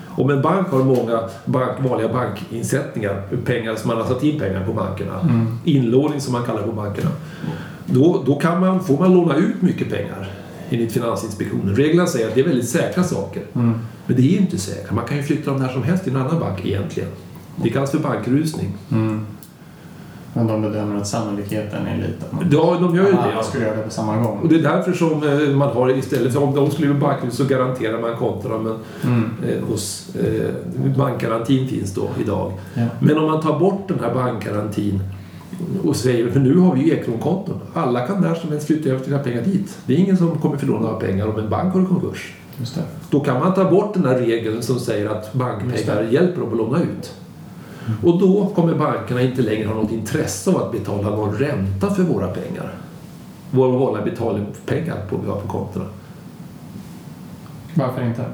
Om 0.09 0.30
en 0.30 0.42
bank 0.42 0.69
har 0.69 0.78
många 0.85 1.21
bank, 1.45 1.71
vanliga 1.88 2.09
bankinsättningar, 2.12 3.23
pengar 3.45 3.75
som 3.76 3.88
man 3.88 3.97
har 3.97 4.04
satt 4.04 4.23
in 4.23 4.38
pengar 4.38 4.64
på 4.66 4.73
bankerna, 4.73 5.21
Mm. 5.21 5.59
inlåning 5.64 6.21
som 6.21 6.33
man 6.33 6.42
kallar 6.45 6.62
på 6.62 6.73
bankerna, 6.73 7.11
då, 7.90 8.23
då 8.26 8.35
kan 8.35 8.61
man, 8.61 8.85
får 8.85 8.99
man 8.99 9.14
låna 9.14 9.37
ut 9.37 9.62
mycket 9.62 9.90
pengar 9.90 10.30
enligt 10.70 10.92
Finansinspektionen. 10.92 11.76
Reglerna 11.76 12.07
säger 12.07 12.29
att 12.29 12.35
det 12.35 12.40
är 12.40 12.44
väldigt 12.46 12.68
säkra 12.68 13.05
saker. 13.05 13.42
Mm. 13.55 13.74
Men 14.07 14.16
det 14.16 14.22
är 14.22 14.31
ju 14.33 14.38
inte 14.38 14.59
säkert. 14.59 14.92
Man 14.92 15.05
kan 15.05 15.16
ju 15.16 15.22
flytta 15.22 15.50
dem 15.50 15.61
när 15.61 15.68
som 15.68 15.83
helst 15.83 16.05
till 16.05 16.14
en 16.14 16.20
annan 16.20 16.40
bank 16.40 16.66
egentligen. 16.66 17.09
Det 17.57 17.70
kallas 17.70 17.90
för 17.90 17.98
bankrusning. 17.98 18.72
Mm. 18.92 19.26
Men 20.35 20.46
de 20.46 20.62
bedömer 20.62 20.96
att 20.96 21.07
sannolikheten 21.09 21.87
är 21.87 21.96
liten. 21.96 22.50
Ja, 22.53 22.79
de 22.81 22.96
gör 22.96 23.07
ju 23.07 23.12
det. 23.12 23.44
skulle 23.44 23.64
göra 23.64 23.76
det 23.76 23.83
på 23.83 23.90
samma 23.90 24.16
gång. 24.16 24.38
Och 24.38 24.48
det 24.48 24.55
är 24.55 24.62
därför 24.62 24.92
som 24.92 25.22
eh, 25.29 25.57
man 25.57 25.68
har 25.68 25.98
istället 25.98 26.33
för 26.33 26.42
om 26.42 26.55
de 26.55 26.70
skulle 26.70 26.88
bli 26.88 27.00
bankrus 27.00 27.37
så 27.37 27.44
garanterar 27.44 28.00
man 28.00 28.16
kontona 28.16 28.59
men 28.59 28.79
Mm. 29.05 29.31
eh, 29.48 29.64
hos 29.68 30.14
eh, 30.16 30.50
bankgarantin 30.96 31.68
finns 31.68 31.94
då 31.94 32.09
idag. 32.20 32.53
Ja. 32.74 32.83
Men 33.00 33.18
om 33.18 33.24
man 33.26 33.40
tar 33.40 33.59
bort 33.59 33.88
den 33.88 34.00
här 34.00 34.14
bankgarantin 34.14 35.00
och 35.85 35.96
säger, 35.96 36.31
för 36.31 36.40
nu 36.40 36.57
har 36.57 36.75
vi 36.75 36.81
ju 36.81 36.92
e-kronkonton. 36.92 37.61
Alla 37.75 38.07
kan 38.07 38.20
när 38.20 38.35
som 38.35 38.51
helst 38.51 38.66
flytta 38.66 38.88
över 38.88 39.05
sina 39.05 39.18
pengar 39.18 39.42
dit. 39.42 39.79
Det 39.87 39.94
är 39.94 39.99
ingen 39.99 40.16
som 40.16 40.38
kommer 40.38 40.57
förlora 40.57 40.81
några 40.81 40.94
pengar 40.94 41.27
om 41.27 41.38
en 41.38 41.51
bank 41.51 41.73
går 41.73 41.83
i 41.83 41.87
konkurs. 41.87 42.35
Just 42.59 42.75
det. 42.75 42.83
Då 43.11 43.20
kan 43.20 43.40
man 43.40 43.55
ta 43.55 43.70
bort 43.70 43.94
den 43.94 44.05
här 44.05 44.18
regeln 44.18 44.62
som 44.62 44.79
säger 44.79 45.09
att 45.09 45.33
bankpengar 45.33 46.03
hjälper 46.03 46.40
dem 46.40 46.51
att 46.51 46.57
låna 46.57 46.83
ut. 46.83 47.14
Och 48.03 48.20
då 48.20 48.46
kommer 48.55 48.75
bankerna 48.75 49.23
inte 49.23 49.42
längre 49.42 49.68
ha 49.68 49.75
något 49.75 49.92
intresse 49.92 50.51
av 50.51 50.57
att 50.57 50.73
betala 50.73 51.11
någon 51.11 51.35
ränta 51.35 51.90
för 51.90 52.03
våra 52.03 52.29
pengar. 52.29 52.75
Våra 53.51 53.79
vanliga 53.79 54.05
betalpengar 54.05 54.96
på, 55.09 55.18
på 55.18 55.49
kontona. 55.49 55.85
Varför 57.75 58.03
inte? 58.03 58.25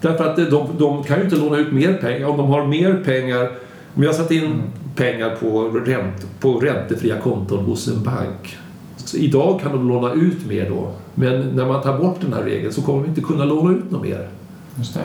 Därför 0.00 0.24
att 0.24 0.36
de, 0.36 0.68
de 0.78 1.04
kan 1.04 1.18
ju 1.18 1.24
inte 1.24 1.36
låna 1.36 1.56
ut 1.56 1.72
mer 1.72 1.94
pengar. 1.94 2.28
Om 2.28 2.36
de 2.36 2.48
har 2.48 2.66
mer 2.66 3.02
pengar, 3.04 3.50
om 3.94 4.02
jag 4.02 4.14
satt 4.14 4.30
in 4.30 4.62
pengar 4.96 5.36
på, 5.40 5.62
ränt, 5.68 6.26
på 6.40 6.52
räntefria 6.52 7.18
konton 7.20 7.64
hos 7.64 7.88
en 7.88 8.02
bank. 8.02 8.56
Så 8.96 9.16
idag 9.16 9.60
kan 9.60 9.72
de 9.72 9.88
låna 9.88 10.12
ut 10.12 10.46
mer 10.48 10.70
då. 10.70 10.90
Men 11.14 11.40
när 11.40 11.66
man 11.66 11.82
tar 11.82 11.98
bort 11.98 12.16
den 12.20 12.32
här 12.32 12.42
regeln 12.42 12.72
så 12.72 12.82
kommer 12.82 13.02
de 13.02 13.08
inte 13.08 13.20
kunna 13.20 13.44
låna 13.44 13.72
ut 13.78 13.90
något 13.90 14.02
mer. 14.02 14.28
Just 14.78 14.94
det. 14.94 15.00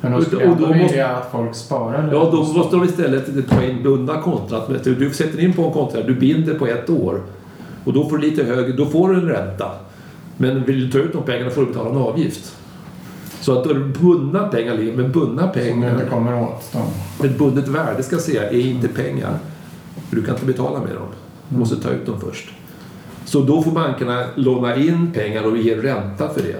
Men 0.00 0.12
då 0.12 0.18
Och- 0.18 0.24
skulle 0.24 0.48
och 0.50 0.56
då 0.56 0.74
måste- 0.74 1.06
att 1.08 1.28
folk 1.32 1.54
sparar. 1.54 2.08
Ja, 2.12 2.28
då 2.32 2.36
måste 2.52 2.76
de 2.76 2.84
istället 2.84 3.48
ta 3.48 3.62
in 3.64 3.82
bundna 3.82 4.20
konton. 4.22 4.58
Att 4.58 4.84
Du 4.84 5.10
sätter 5.10 5.40
in 5.40 5.52
på 5.52 5.62
en 5.64 5.72
konto, 5.72 5.96
här, 5.96 6.04
du 6.04 6.14
binder 6.14 6.54
på 6.54 6.66
ett 6.66 6.90
år. 6.90 7.20
Och 7.84 7.92
då 7.92 8.08
får 8.08 8.18
du 8.18 8.30
lite 8.30 8.44
högre, 8.44 8.72
då 8.72 8.86
får 8.86 9.08
du 9.08 9.14
en 9.14 9.28
ränta. 9.28 9.70
Men 10.36 10.64
vill 10.64 10.80
du 10.80 10.90
ta 10.92 10.98
ut 10.98 11.12
de 11.12 11.22
pengarna 11.22 11.50
får 11.50 11.60
du 11.60 11.66
betala 11.66 11.90
en 11.90 11.96
avgift. 11.96 12.56
Så 13.48 13.58
att 13.58 13.64
då 13.64 13.70
är 13.70 13.74
det 13.74 14.00
bundna 14.00 14.48
pengar, 14.48 14.74
ligger- 14.74 14.96
men 14.96 15.12
bundna 15.12 15.42
Som 15.42 15.60
du 15.62 15.68
inte 15.68 15.80
pengar, 15.88 16.08
kommer 16.10 16.42
åt 16.42 16.72
dem. 16.72 16.82
ett 17.30 17.38
bundet 17.38 17.68
värde 17.68 18.02
ska 18.02 18.16
jag 18.16 18.22
säga, 18.22 18.50
är 18.50 18.60
inte 18.60 18.88
pengar. 18.88 19.38
För 20.08 20.16
du 20.16 20.22
kan 20.22 20.34
inte 20.34 20.46
betala 20.46 20.78
med 20.80 20.94
dem. 20.94 21.06
Du 21.48 21.58
måste 21.58 21.76
ta 21.76 21.90
ut 21.90 22.06
dem 22.06 22.20
först. 22.20 22.48
Så 23.24 23.40
då 23.40 23.62
får 23.62 23.70
bankerna 23.70 24.24
låna 24.34 24.76
in 24.76 25.12
pengar 25.14 25.42
och 25.42 25.56
ge 25.58 25.76
ränta 25.76 26.28
för 26.28 26.42
det. 26.42 26.56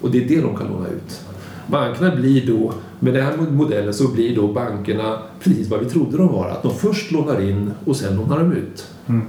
Och 0.00 0.10
det 0.10 0.24
är 0.24 0.28
det 0.28 0.40
de 0.40 0.56
kan 0.56 0.66
låna 0.66 0.88
ut. 0.88 1.20
Bankerna 1.66 2.16
blir 2.16 2.46
då, 2.46 2.72
med 3.00 3.14
den 3.14 3.24
här 3.24 3.36
modellen 3.50 3.94
så 3.94 4.08
blir 4.08 4.36
då 4.36 4.48
bankerna 4.48 5.18
precis 5.40 5.68
vad 5.68 5.80
vi 5.80 5.86
trodde 5.86 6.16
de 6.16 6.32
var. 6.32 6.48
Att 6.48 6.62
de 6.62 6.74
först 6.74 7.12
lånar 7.12 7.40
in 7.50 7.70
och 7.84 7.96
sen 7.96 8.16
lånar 8.16 8.38
de 8.38 8.52
ut. 8.52 8.86
Mm. 9.06 9.22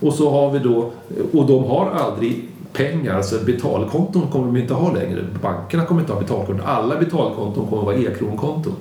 Och 0.00 0.12
så 0.12 0.30
har 0.30 0.50
vi 0.50 0.58
då, 0.58 0.90
och 1.32 1.46
de 1.46 1.64
har 1.64 1.90
aldrig 1.90 2.48
pengar, 2.76 3.14
alltså 3.16 3.44
betalkonton 3.44 4.28
kommer 4.30 4.46
de 4.46 4.56
inte 4.56 4.74
ha 4.74 4.92
längre. 4.92 5.24
Bankerna 5.42 5.84
kommer 5.84 6.00
inte 6.00 6.12
ha 6.12 6.20
betalkonton. 6.20 6.66
Alla 6.66 6.96
betalkonton 6.98 7.66
kommer 7.70 7.82
vara 7.82 7.96
e-kronkonton. 7.96 8.74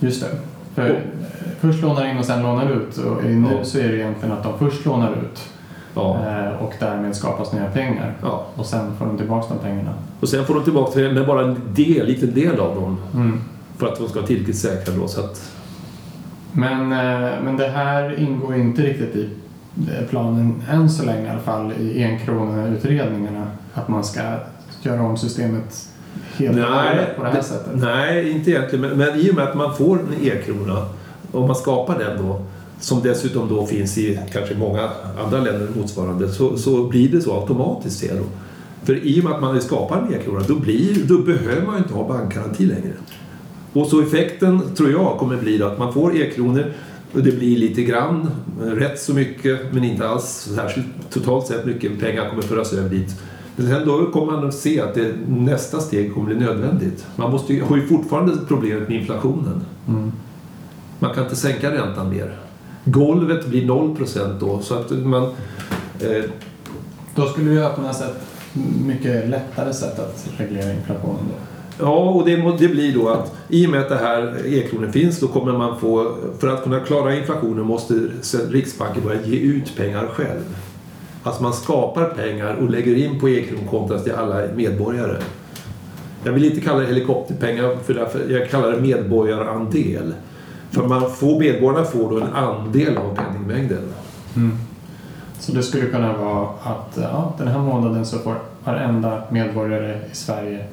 Just 0.00 0.20
det. 0.22 0.28
För 0.74 0.90
eh, 0.90 0.96
först 1.60 1.82
lånar 1.82 2.06
in 2.10 2.18
och 2.18 2.24
sen 2.24 2.42
lånar 2.42 2.70
ut. 2.72 2.96
Och 2.98 3.24
nu 3.24 3.48
Ja. 3.58 3.64
så 3.64 3.78
är 3.78 3.88
det 3.88 3.96
egentligen 3.96 4.32
att 4.34 4.42
de 4.42 4.58
först 4.58 4.84
lånar 4.86 5.10
ut 5.12 5.48
Ja. 5.94 6.16
eh, 6.26 6.62
och 6.64 6.72
därmed 6.80 7.16
skapas 7.16 7.52
nya 7.52 7.64
pengar. 7.70 8.14
ja. 8.22 8.46
Och 8.56 8.66
sen 8.66 8.96
får 8.98 9.06
de 9.06 9.16
tillbaka 9.18 9.54
de 9.54 9.58
pengarna. 9.68 9.94
Och 10.20 10.28
sen 10.28 10.44
får 10.44 10.54
de 10.54 10.64
tillbaka 10.64 11.00
det 11.00 11.12
med 11.12 11.26
bara 11.26 11.42
en 11.44 11.60
del, 11.74 12.06
liten 12.06 12.34
del 12.34 12.60
av 12.60 12.74
dem. 12.74 12.98
Mm. 13.14 13.40
För 13.76 13.86
att 13.86 13.98
de 13.98 14.08
ska 14.08 14.14
vara 14.18 14.26
tillräckligt 14.26 14.56
säkra 14.58 14.94
då. 14.94 15.08
Så 15.08 15.20
att, 15.20 15.50
Men, 16.52 16.92
eh, 16.92 17.30
men 17.44 17.56
det 17.56 17.68
här 17.68 18.20
ingår 18.20 18.54
inte 18.56 18.82
riktigt 18.82 19.16
i 19.16 19.28
planen 20.10 20.62
än 20.70 20.90
så 20.90 21.04
länge 21.04 21.26
i 21.26 21.30
alla 21.30 21.40
fall 21.40 21.72
i 21.72 22.04
enkroneutredningarna. 22.04 23.46
Att 23.74 23.88
man 23.88 24.04
ska 24.04 24.20
göra 24.82 25.02
om 25.02 25.16
systemet 25.16 25.88
helt 26.36 26.58
och 26.58 26.64
hållet 26.64 27.16
på 27.16 27.22
det 27.22 27.28
här 27.28 27.36
det- 27.36 27.42
sättet. 27.42 27.72
Nej, 27.74 28.30
inte 28.30 28.50
egentligen. 28.50 28.80
Men, 28.88 28.98
men 28.98 29.20
i 29.20 29.30
och 29.30 29.34
med 29.34 29.44
att 29.44 29.54
man 29.56 29.76
får 29.76 29.98
en 29.98 30.26
e-krona, 30.26 30.86
om 31.32 31.46
man 31.46 31.56
skapar 31.56 31.98
den 31.98 32.26
då, 32.26 32.42
som 32.80 33.00
dessutom 33.02 33.48
då 33.48 33.66
finns 33.66 33.98
i 33.98 34.18
kanske 34.32 34.54
många 34.54 34.90
andra 35.24 35.40
länder 35.40 35.68
motsvarande, 35.76 36.28
så, 36.28 36.56
så 36.56 36.88
blir 36.88 37.08
det 37.08 37.20
så 37.20 37.40
automatiskt 37.40 37.98
ser 38.00 38.14
då. 38.14 38.24
För 38.84 39.06
i 39.06 39.20
och 39.20 39.24
med 39.24 39.32
att 39.32 39.40
man 39.40 39.60
skapar 39.60 39.98
en 39.98 40.14
e-krona, 40.14 40.40
då, 40.48 40.54
blir, 40.54 41.04
då 41.04 41.18
behöver 41.18 41.66
man 41.66 41.78
inte 41.78 41.94
ha 41.94 42.08
bankgaranti 42.08 42.66
längre. 42.66 42.92
Och 43.72 43.86
så 43.86 44.02
effekten, 44.02 44.74
tror 44.74 44.90
jag, 44.90 45.18
kommer 45.18 45.36
bli 45.36 45.62
att 45.62 45.78
man 45.78 45.92
får 45.92 46.16
e-kronor 46.16 46.72
det 47.12 47.38
blir 47.38 47.58
lite 47.58 47.82
grann, 47.82 48.30
eh, 48.62 48.66
rätt 48.66 49.00
så 49.00 49.14
mycket, 49.14 49.60
men 49.72 49.84
inte 49.84 50.08
alls 50.08 50.48
särskilt 50.56 50.86
totalt 51.10 51.46
sett 51.46 51.66
mycket 51.66 52.00
pengar 52.00 52.30
kommer 52.30 52.42
föras 52.42 52.72
över 52.72 52.90
dit. 52.90 53.20
Men 53.56 53.68
sen 53.68 53.86
då 53.86 54.10
kommer 54.10 54.32
man 54.32 54.48
att 54.48 54.54
se 54.54 54.80
att 54.80 54.94
det, 54.94 55.14
nästa 55.28 55.80
steg 55.80 56.14
kommer 56.14 56.26
bli 56.26 56.36
nödvändigt. 56.46 57.06
Man 57.16 57.30
måste 57.30 57.54
ju, 57.54 57.62
har 57.62 57.76
ju 57.76 57.86
fortfarande 57.86 58.32
problemet 58.48 58.88
med 58.88 59.00
inflationen. 59.00 59.64
Mm. 59.88 60.12
Man 60.98 61.14
kan 61.14 61.24
inte 61.24 61.36
sänka 61.36 61.70
räntan 61.70 62.10
mer. 62.10 62.36
Golvet 62.84 63.46
blir 63.46 63.66
0 63.66 63.96
då, 64.40 64.60
så 64.62 64.74
att 64.74 64.90
man... 64.90 65.22
Eh, 66.00 66.24
Då 67.14 67.26
skulle 67.26 67.50
det 67.50 67.66
öppnas 67.66 68.02
ett 68.02 68.22
mycket 68.86 69.28
lättare 69.28 69.72
sätt 69.72 69.98
att 69.98 70.28
reglera 70.36 70.72
inflationen. 70.72 71.24
Då. 71.28 71.51
Ja, 71.78 72.10
och 72.10 72.24
det, 72.24 72.36
det 72.58 72.68
blir 72.68 72.94
då 72.94 73.08
att 73.08 73.34
i 73.48 73.66
och 73.66 73.70
med 73.70 73.80
att 73.80 73.88
det 73.88 73.96
här 73.96 74.46
e-kronen 74.46 74.92
finns 74.92 75.20
då 75.20 75.28
kommer 75.28 75.52
man 75.52 75.80
få, 75.80 76.14
för 76.38 76.48
att 76.48 76.62
kunna 76.62 76.80
klara 76.80 77.16
inflationen 77.16 77.66
måste 77.66 77.94
Riksbanken 78.50 79.02
börja 79.04 79.22
ge 79.22 79.36
ut 79.36 79.76
pengar 79.76 80.06
själv. 80.06 80.56
Alltså 81.22 81.42
man 81.42 81.52
skapar 81.52 82.04
pengar 82.04 82.54
och 82.54 82.70
lägger 82.70 82.96
in 82.96 83.20
på 83.20 83.28
e-kronkontot 83.28 84.04
till 84.04 84.12
alla 84.12 84.42
medborgare. 84.54 85.16
Jag 86.24 86.32
vill 86.32 86.44
inte 86.44 86.60
kalla 86.60 86.80
det 86.80 86.86
helikopterpengar, 86.86 87.76
för 87.84 87.94
därför, 87.94 88.30
jag 88.30 88.50
kallar 88.50 88.72
det 88.72 88.80
medborgarandel. 88.80 90.14
För 90.70 90.86
man 90.86 91.10
får, 91.10 91.38
medborgarna 91.38 91.84
får 91.84 92.10
då 92.10 92.16
en 92.16 92.32
andel 92.32 92.96
av 92.96 93.16
penningmängden. 93.16 93.82
Mm. 94.36 94.58
Så 95.40 95.52
det 95.52 95.62
skulle 95.62 95.86
kunna 95.86 96.16
vara 96.16 96.48
att 96.62 96.98
ja, 97.02 97.34
den 97.38 97.48
här 97.48 97.58
månaden 97.58 98.06
så 98.06 98.18
får 98.18 98.34
varenda 98.64 99.22
medborgare 99.30 100.00
i 100.12 100.16
Sverige 100.16 100.64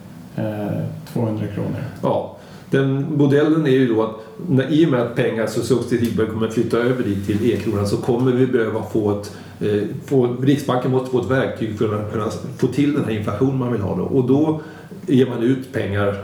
200 1.14 1.48
kronor. 1.56 1.84
Ja, 2.02 2.38
den 2.70 3.18
modellen 3.18 3.68
är 3.68 3.72
ju 3.72 3.94
då 3.94 4.04
att 4.04 4.16
när, 4.48 4.74
i 4.74 4.86
och 4.86 4.90
med 4.90 5.02
att 5.02 5.16
pengar 5.16 5.48
så 5.48 5.62
successivt 5.62 6.30
kommer 6.30 6.50
flytta 6.50 6.78
över 6.78 7.04
dit 7.04 7.26
till 7.26 7.52
e-kronan 7.52 7.88
så 7.88 7.98
kommer 7.98 8.32
vi 8.32 8.48
behöva 8.48 8.84
få 8.84 9.20
ett 9.20 9.38
eh, 9.60 9.84
få, 10.06 10.36
Riksbanken 10.42 10.92
måste 10.92 11.12
få 11.12 11.22
ett 11.22 11.32
verktyg 11.32 11.78
för 11.78 11.96
att 11.96 12.12
kunna 12.12 12.30
få 12.58 12.68
till 12.68 12.94
den 12.94 13.06
här 13.06 13.12
inflationen 13.12 13.58
man 13.58 13.72
vill 13.72 13.82
ha 13.82 13.96
då. 13.96 14.04
Och 14.04 14.28
då 14.28 14.62
ger 15.08 15.26
man 15.26 15.44
ut 15.44 15.74
pengar 15.74 16.16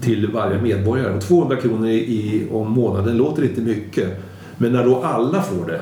till 0.00 0.26
varje 0.26 0.62
medborgare. 0.62 1.14
Och 1.14 1.22
200 1.22 1.56
kronor 1.56 1.88
i, 1.88 2.46
om 2.52 2.70
månaden 2.70 3.16
låter 3.16 3.42
inte 3.42 3.60
mycket. 3.60 4.08
Men 4.58 4.72
när 4.72 4.84
då 4.84 5.02
alla 5.02 5.42
får 5.42 5.66
det, 5.66 5.80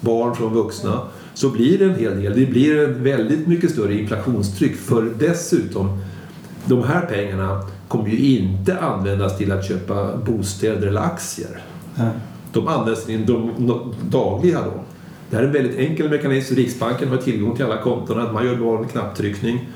barn 0.00 0.36
från 0.36 0.54
vuxna, 0.54 1.00
så 1.34 1.50
blir 1.50 1.78
det 1.78 1.84
en 1.84 1.98
hel 1.98 2.22
del. 2.22 2.40
Det 2.40 2.46
blir 2.46 2.82
ett 2.82 2.96
väldigt 2.96 3.46
mycket 3.46 3.70
större 3.70 3.94
inflationstryck. 3.94 4.76
För 4.76 5.10
dessutom, 5.18 5.98
de 6.66 6.82
här 6.82 7.06
pengarna 7.06 7.62
kommer 7.88 8.08
ju 8.08 8.38
inte 8.38 8.78
användas 8.78 9.38
till 9.38 9.52
att 9.52 9.64
köpa 9.68 10.16
bostäder 10.16 10.86
eller 10.86 11.00
aktier. 11.00 11.62
De 12.52 12.68
används 12.68 13.04
till 13.04 13.26
de 13.26 13.50
de 13.58 13.94
dagliga 14.10 14.60
då. 14.60 14.72
Det 15.30 15.36
här 15.36 15.42
är 15.42 15.46
en 15.46 15.52
väldigt 15.52 15.78
enkel 15.78 16.10
mekanism. 16.10 16.54
Riksbanken 16.54 17.08
har 17.08 17.16
tillgång 17.16 17.56
till 17.56 17.64
alla 17.64 17.82
kontona. 17.82 18.32
Man 18.32 18.46
gör 18.46 18.56
bara 18.56 18.78
en 18.78 18.88
knapptryckning. 18.88 19.68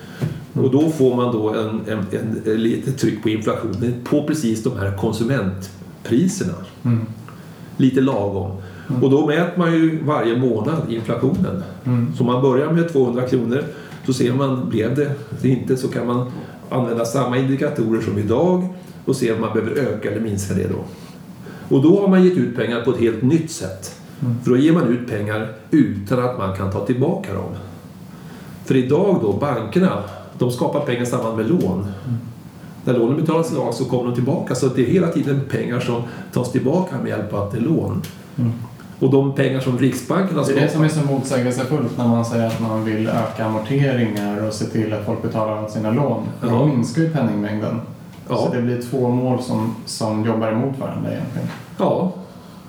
Och 0.52 0.70
då 0.70 0.90
får 0.90 1.16
man 1.16 1.32
då 1.32 1.54
en, 1.54 1.68
en, 1.68 1.98
en, 1.98 2.42
en 2.46 2.62
litet 2.62 2.98
tryck 2.98 3.22
på 3.22 3.28
inflationen 3.28 3.94
på 4.04 4.22
precis 4.26 4.62
de 4.62 4.78
här 4.78 4.96
konsumentpriserna. 4.96 6.54
Mm. 6.84 7.06
Lite 7.76 8.00
lagom. 8.00 8.50
Och 9.02 9.10
då 9.10 9.26
mäter 9.26 9.58
man 9.58 9.72
ju 9.72 10.04
varje 10.04 10.38
månad 10.38 10.82
inflationen. 10.88 11.62
Mm. 11.84 12.12
Så 12.18 12.24
man 12.24 12.42
börjar 12.42 12.72
med 12.72 12.92
200 12.92 13.22
kronor 13.22 13.64
så 14.06 14.12
ser 14.12 14.32
man, 14.32 14.68
blev 14.68 14.94
det 14.94 15.10
det 15.42 15.48
inte 15.48 15.76
så 15.76 15.88
kan 15.88 16.06
man 16.06 16.32
använda 16.70 17.04
samma 17.04 17.38
indikatorer 17.38 18.00
som 18.00 18.18
idag 18.18 18.68
och 19.04 19.16
se 19.16 19.32
om 19.32 19.40
man 19.40 19.52
behöver 19.52 19.80
öka 19.80 20.10
eller 20.10 20.20
minska 20.20 20.54
det 20.54 20.68
då. 20.68 20.84
Och 21.76 21.82
då 21.82 22.00
har 22.00 22.08
man 22.08 22.24
gett 22.24 22.38
ut 22.38 22.56
pengar 22.56 22.80
på 22.80 22.90
ett 22.90 23.00
helt 23.00 23.22
nytt 23.22 23.50
sätt. 23.50 24.00
För 24.44 24.50
då 24.50 24.56
ger 24.56 24.72
man 24.72 24.88
ut 24.88 25.08
pengar 25.08 25.52
utan 25.70 26.24
att 26.24 26.38
man 26.38 26.56
kan 26.56 26.72
ta 26.72 26.86
tillbaka 26.86 27.34
dem. 27.34 27.50
För 28.64 28.76
idag 28.76 29.18
då, 29.22 29.32
bankerna, 29.32 30.02
de 30.38 30.50
skapar 30.50 30.80
pengar 30.80 31.02
i 31.02 31.06
samband 31.06 31.36
med 31.36 31.48
lån. 31.48 31.86
När 32.84 32.98
lånen 32.98 33.16
betalas 33.16 33.52
idag 33.52 33.74
så 33.74 33.84
kommer 33.84 34.04
de 34.04 34.14
tillbaka. 34.14 34.54
Så 34.54 34.66
det 34.66 34.82
är 34.82 34.86
hela 34.86 35.08
tiden 35.08 35.40
pengar 35.50 35.80
som 35.80 36.02
tas 36.32 36.52
tillbaka 36.52 36.96
med 36.98 37.08
hjälp 37.08 37.32
av 37.32 37.42
att 37.42 37.52
det 37.52 37.58
är 37.58 37.62
lån. 37.62 38.02
Och 39.00 39.10
de 39.10 39.32
pengar 39.32 39.60
som 39.60 39.78
Riksbanken 39.78 40.36
har 40.36 40.44
Det 40.44 40.52
är 40.52 40.54
det 40.54 40.68
skapat... 40.68 40.92
som 40.92 41.00
är 41.02 41.06
så 41.06 41.12
motsägelsefullt 41.12 41.98
när 41.98 42.08
man 42.08 42.24
säger 42.24 42.46
att 42.46 42.60
man 42.60 42.84
vill 42.84 43.08
öka 43.08 43.44
amorteringar 43.44 44.46
och 44.46 44.52
se 44.54 44.64
till 44.64 44.92
att 44.92 45.04
folk 45.06 45.22
betalar 45.22 45.68
sina 45.68 45.90
lån. 45.90 46.22
För 46.40 46.46
Ja. 46.48 46.52
då 46.54 46.66
minskar 46.66 47.02
ju 47.02 47.10
penningmängden. 47.12 47.80
Ja. 48.28 48.36
Så 48.36 48.54
det 48.54 48.62
blir 48.62 48.82
två 48.82 49.08
mål 49.08 49.42
som, 49.42 49.74
som 49.86 50.24
jobbar 50.24 50.48
emot 50.48 50.78
varandra 50.78 51.10
egentligen. 51.12 51.48
Ja, 51.78 52.12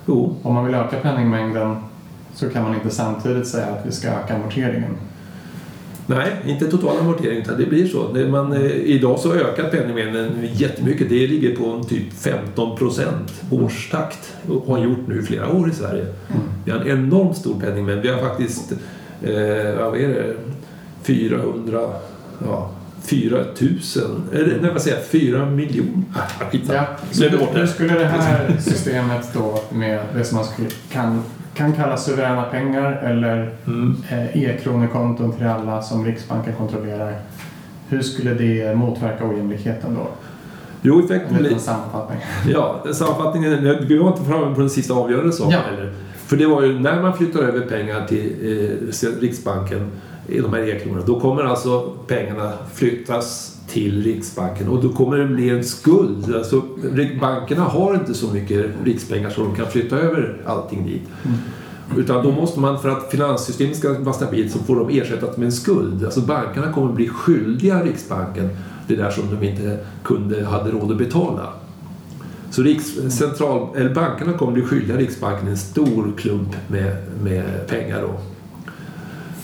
jo. 0.06 0.36
Om 0.44 0.54
man 0.54 0.66
vill 0.66 0.76
öka 0.76 0.98
penningmängden 1.02 1.76
så 2.34 2.50
kan 2.50 2.64
man 2.64 2.76
inte 2.76 2.90
samtidigt 2.90 3.48
säga 3.48 3.66
att 3.68 3.86
vi 3.86 3.92
ska 3.92 4.08
öka 4.08 4.36
amorteringen. 4.36 4.98
Nej, 6.16 6.32
inte 6.46 6.68
total 6.68 6.98
amortering 7.00 7.38
utan 7.38 7.58
det 7.58 7.66
blir 7.66 7.88
så. 7.88 8.14
Det 8.14 8.28
man, 8.28 8.54
eh, 8.54 8.72
idag 8.72 9.20
så 9.20 9.34
ökar 9.34 9.64
penningmängden 9.64 10.48
jättemycket. 10.54 11.10
Det 11.10 11.28
ligger 11.28 11.56
på 11.56 11.84
typ 11.84 12.14
15 12.14 12.78
procent 12.78 13.42
årstakt 13.52 14.34
och 14.50 14.66
har 14.66 14.84
gjort 14.84 15.08
nu 15.08 15.20
i 15.20 15.24
flera 15.24 15.54
år 15.54 15.70
i 15.70 15.74
Sverige. 15.74 16.06
Vi 16.66 16.72
har 16.72 16.80
en 16.80 16.88
enormt 16.88 17.38
stor 17.38 17.60
penningmängd. 17.60 18.02
Vi 18.02 18.10
har 18.10 18.18
faktiskt, 18.18 18.72
eh, 19.22 19.30
vad 19.78 19.98
är 19.98 20.08
det, 20.08 20.36
400, 21.04 21.90
ja, 22.46 22.72
4 23.04 23.38
000, 23.38 23.46
eller 24.34 24.60
nej 24.62 24.72
vad 24.72 24.82
säger 24.82 24.98
jag, 24.98 25.06
4 25.06 25.46
miljoner. 25.46 26.04
Ah. 26.14 26.46
Ja, 26.68 26.88
så 27.12 27.24
hur 27.24 27.60
det. 27.62 27.68
skulle 27.68 27.94
det 27.94 28.06
här 28.06 28.58
systemet 28.60 29.34
då 29.34 29.64
med 29.70 30.00
det 30.16 30.24
som 30.24 30.36
man 30.38 30.46
kan, 30.92 31.24
kan 31.54 31.74
kallas 31.74 32.06
suveräna 32.06 32.44
pengar 32.44 32.92
eller 32.92 33.50
Mm. 33.68 33.96
eh, 34.12 34.44
e-kronekonton 34.44 35.34
till 35.34 35.46
alla 35.48 35.82
som 35.82 36.06
Riksbanken 36.06 36.54
kontrollerar. 36.58 37.16
Hur 37.90 38.02
skulle 38.02 38.34
det 38.34 38.76
motverka 38.76 39.28
ojämlikheten 39.28 39.94
då? 39.96 40.08
Jo, 40.82 41.00
En 41.00 41.06
effekten 41.06 41.34
blir... 41.34 41.44
liten 41.44 41.60
sammanfattning. 41.60 42.20
Ja, 42.54 42.84
sammanfattningen, 42.94 43.78
vi 43.88 43.98
var 43.98 44.08
inte 44.08 44.24
framme 44.24 44.56
på 44.56 44.62
den 44.62 44.70
sista 44.70 44.94
avgörande 44.94 45.32
saken 45.32 45.52
Ja. 45.80 45.86
För 46.26 46.38
det 46.38 46.46
var 46.48 46.62
ju 46.64 46.80
när 46.80 47.02
man 47.02 47.14
flyttar 47.18 47.40
över 47.40 47.62
pengar 47.62 48.06
till 48.08 48.34
eh, 49.04 49.20
Riksbanken 49.22 49.92
i 50.28 50.40
de 50.40 50.54
här 50.54 50.70
e-kronorna, 50.70 51.04
då 51.06 51.20
kommer 51.20 51.44
alltså 51.44 51.90
pengarna 52.08 52.52
flyttas 52.74 53.51
till 53.72 54.04
Riksbanken 54.04 54.68
och 54.68 54.84
då 54.84 54.90
kommer 54.90 55.18
det 55.18 55.26
bli 55.26 55.50
en 55.50 55.64
skuld. 55.64 56.36
Alltså, 56.36 56.62
bankerna 57.22 57.64
har 57.64 57.94
inte 57.94 58.14
så 58.14 58.28
mycket 58.34 58.66
rikspengar 58.84 59.30
så 59.30 59.42
de 59.42 59.56
kan 59.56 59.68
flytta 59.68 59.96
över 59.98 60.38
allting 60.46 60.86
dit. 60.86 61.02
Utan 61.98 62.24
då 62.24 62.32
måste 62.32 62.60
man, 62.60 62.80
för 62.80 62.90
att 62.90 63.12
finanssystemet 63.12 63.78
ska 63.78 63.94
vara 64.00 64.14
stabilt, 64.14 64.52
så 64.52 64.60
får 64.60 64.76
de 64.76 64.90
ersättas 65.00 65.38
med 65.38 65.46
en 65.46 65.52
skuld. 65.52 66.06
Alltså 66.06 66.22
bankerna 66.22 66.74
kommer 66.74 66.94
bli 66.94 67.08
skyldiga 67.08 67.84
Riksbanken 67.84 68.50
det 68.88 68.96
där 68.96 69.12
som 69.12 69.24
de 69.40 69.48
inte 69.48 69.78
kunde, 70.04 70.46
hade 70.46 70.72
råd 70.72 70.92
att 70.92 70.98
betala. 70.98 71.50
Så 72.52 72.62
Riks, 72.62 72.86
central, 73.18 73.78
eller 73.78 73.94
bankerna 73.96 74.34
kommer 74.34 74.54
bli 74.54 74.62
skyldiga 74.62 74.98
Riksbanken 74.98 75.48
en 75.48 75.58
stor 75.58 76.12
klump 76.18 76.56
med, 76.68 76.96
med 77.24 77.68
pengar 77.68 78.02
då. 78.02 78.14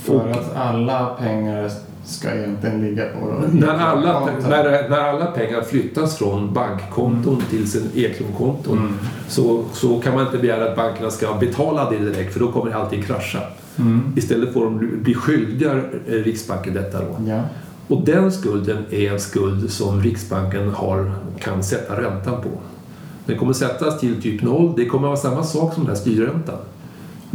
För 0.04 0.14
Och- 0.16 0.32
att 0.32 0.56
alla 0.56 1.06
pengar 1.20 1.72
ska 2.08 2.36
egentligen 2.36 2.82
ligga 2.82 3.04
på 3.06 3.44
När 3.52 3.68
alla, 3.68 4.26
när, 4.26 4.90
när 4.90 4.98
alla 4.98 5.26
pengar 5.26 5.62
flyttas 5.62 6.18
från 6.18 6.54
bankkonton 6.54 7.44
till 7.50 7.72
sin 7.72 7.92
e-kronkonton 7.96 8.78
Mm. 8.78 8.94
så, 9.28 9.64
så 9.74 10.00
kan 10.00 10.14
man 10.16 10.26
inte 10.26 10.38
begära 10.38 10.70
att 10.70 10.76
bankerna 10.76 11.10
ska 11.10 11.34
betala 11.34 11.90
det 11.90 11.98
direkt 11.98 12.34
för 12.34 12.40
då 12.40 12.52
kommer 12.52 12.72
allting 12.72 13.04
krascha. 13.04 13.40
Mm. 13.80 14.14
Istället 14.16 14.54
får 14.54 14.64
de 14.64 15.04
bli 15.04 15.14
skyldiga 15.14 15.72
eh, 15.72 16.14
Riksbanken 16.14 16.74
detta 16.74 17.00
då. 17.00 17.18
Ja. 17.28 17.42
Och 17.88 18.06
den 18.06 18.32
skulden 18.32 18.78
är 18.90 19.12
en 19.12 19.20
skuld 19.20 19.72
som 19.72 20.02
Riksbanken 20.02 20.70
har, 20.70 21.12
kan 21.40 21.64
sätta 21.64 22.02
räntan 22.02 22.42
på. 22.42 22.50
Den 23.26 23.38
kommer 23.38 23.54
sättas 23.54 24.00
till 24.00 24.22
typ 24.22 24.42
noll. 24.42 24.74
Det 24.78 24.86
kommer 24.86 25.08
vara 25.08 25.18
samma 25.18 25.44
sak 25.44 25.74
som 25.74 25.84
den 25.84 25.96
här 25.96 26.02
styrräntan. 26.02 26.58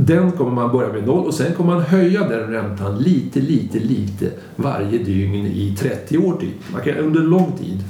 Den 0.07 0.33
kommer 0.33 0.51
man 0.51 0.73
börja 0.73 0.93
med 0.93 1.07
noll 1.07 1.27
och 1.27 1.35
sen 1.35 1.55
kommer 1.55 1.75
man 1.75 1.83
höja 1.83 2.29
den 2.29 2.51
räntan 2.51 2.99
lite, 2.99 3.41
lite, 3.41 3.79
lite 3.79 4.31
varje 4.57 4.99
dygn 4.99 5.47
i 5.47 5.77
30 5.79 6.19
år 6.19 6.37
till. 6.37 6.53
Man 6.73 6.83
kan, 6.83 6.97
under 6.97 7.21
lång 7.21 7.53
tid. 7.59 7.85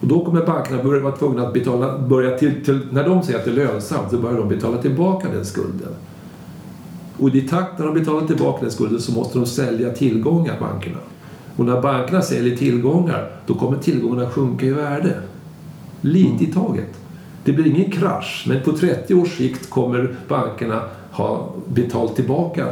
Och 0.00 0.06
då 0.06 0.24
kommer 0.24 0.46
bankerna 0.46 0.82
börja 0.82 1.02
vara 1.02 1.16
tvungna 1.16 1.46
att 1.46 1.52
betala, 1.52 1.98
börja 1.98 2.38
till, 2.38 2.64
till, 2.64 2.80
när 2.90 3.08
de 3.08 3.22
säger 3.22 3.38
att 3.38 3.44
det 3.44 3.50
är 3.50 3.54
lönsamt 3.54 4.10
så 4.10 4.18
börjar 4.18 4.38
de 4.38 4.48
betala 4.48 4.78
tillbaka 4.78 5.28
den 5.28 5.44
skulden. 5.44 5.94
Och 7.18 7.34
i 7.34 7.40
takt 7.40 7.78
när 7.78 7.86
de 7.86 7.94
betalar 7.94 8.26
tillbaka 8.26 8.60
den 8.60 8.70
skulden 8.70 9.00
så 9.00 9.12
måste 9.12 9.38
de 9.38 9.46
sälja 9.46 9.90
tillgångar, 9.90 10.56
bankerna. 10.60 10.98
Och 11.56 11.64
när 11.64 11.82
bankerna 11.82 12.22
säljer 12.22 12.56
tillgångar, 12.56 13.30
då 13.46 13.54
kommer 13.54 13.78
tillgångarna 13.78 14.30
sjunka 14.30 14.66
i 14.66 14.70
värde. 14.70 15.14
Lite 16.00 16.44
i 16.44 16.46
taget. 16.46 17.00
Det 17.44 17.52
blir 17.52 17.66
ingen 17.66 17.90
krasch, 17.90 18.44
men 18.48 18.62
på 18.62 18.72
30 18.72 19.14
års 19.14 19.36
sikt 19.36 19.70
kommer 19.70 20.14
bankerna 20.28 20.82
ha 21.10 21.52
betalt 21.68 22.16
tillbaka 22.16 22.66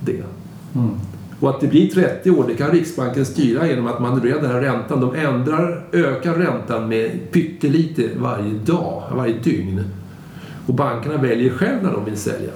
det. 0.00 0.22
Mm. 0.74 0.90
Och 1.40 1.50
att 1.50 1.60
det 1.60 1.66
blir 1.66 1.90
30 1.90 2.30
år, 2.30 2.44
det 2.48 2.54
kan 2.54 2.70
Riksbanken 2.70 3.26
styra 3.26 3.66
genom 3.66 3.86
att 3.86 4.00
manövrera 4.00 4.40
den 4.40 4.50
här 4.50 4.60
räntan. 4.60 5.00
De 5.00 5.14
ändrar, 5.14 5.84
ökar 5.92 6.34
räntan 6.34 6.88
med 6.88 7.30
pyttelite 7.32 8.10
varje 8.16 8.52
dag, 8.52 9.02
varje 9.14 9.34
dygn. 9.34 9.84
Och 10.66 10.74
bankerna 10.74 11.16
väljer 11.16 11.50
själv 11.50 11.82
när 11.82 11.92
de 11.92 12.04
vill 12.04 12.16
sälja. 12.16 12.50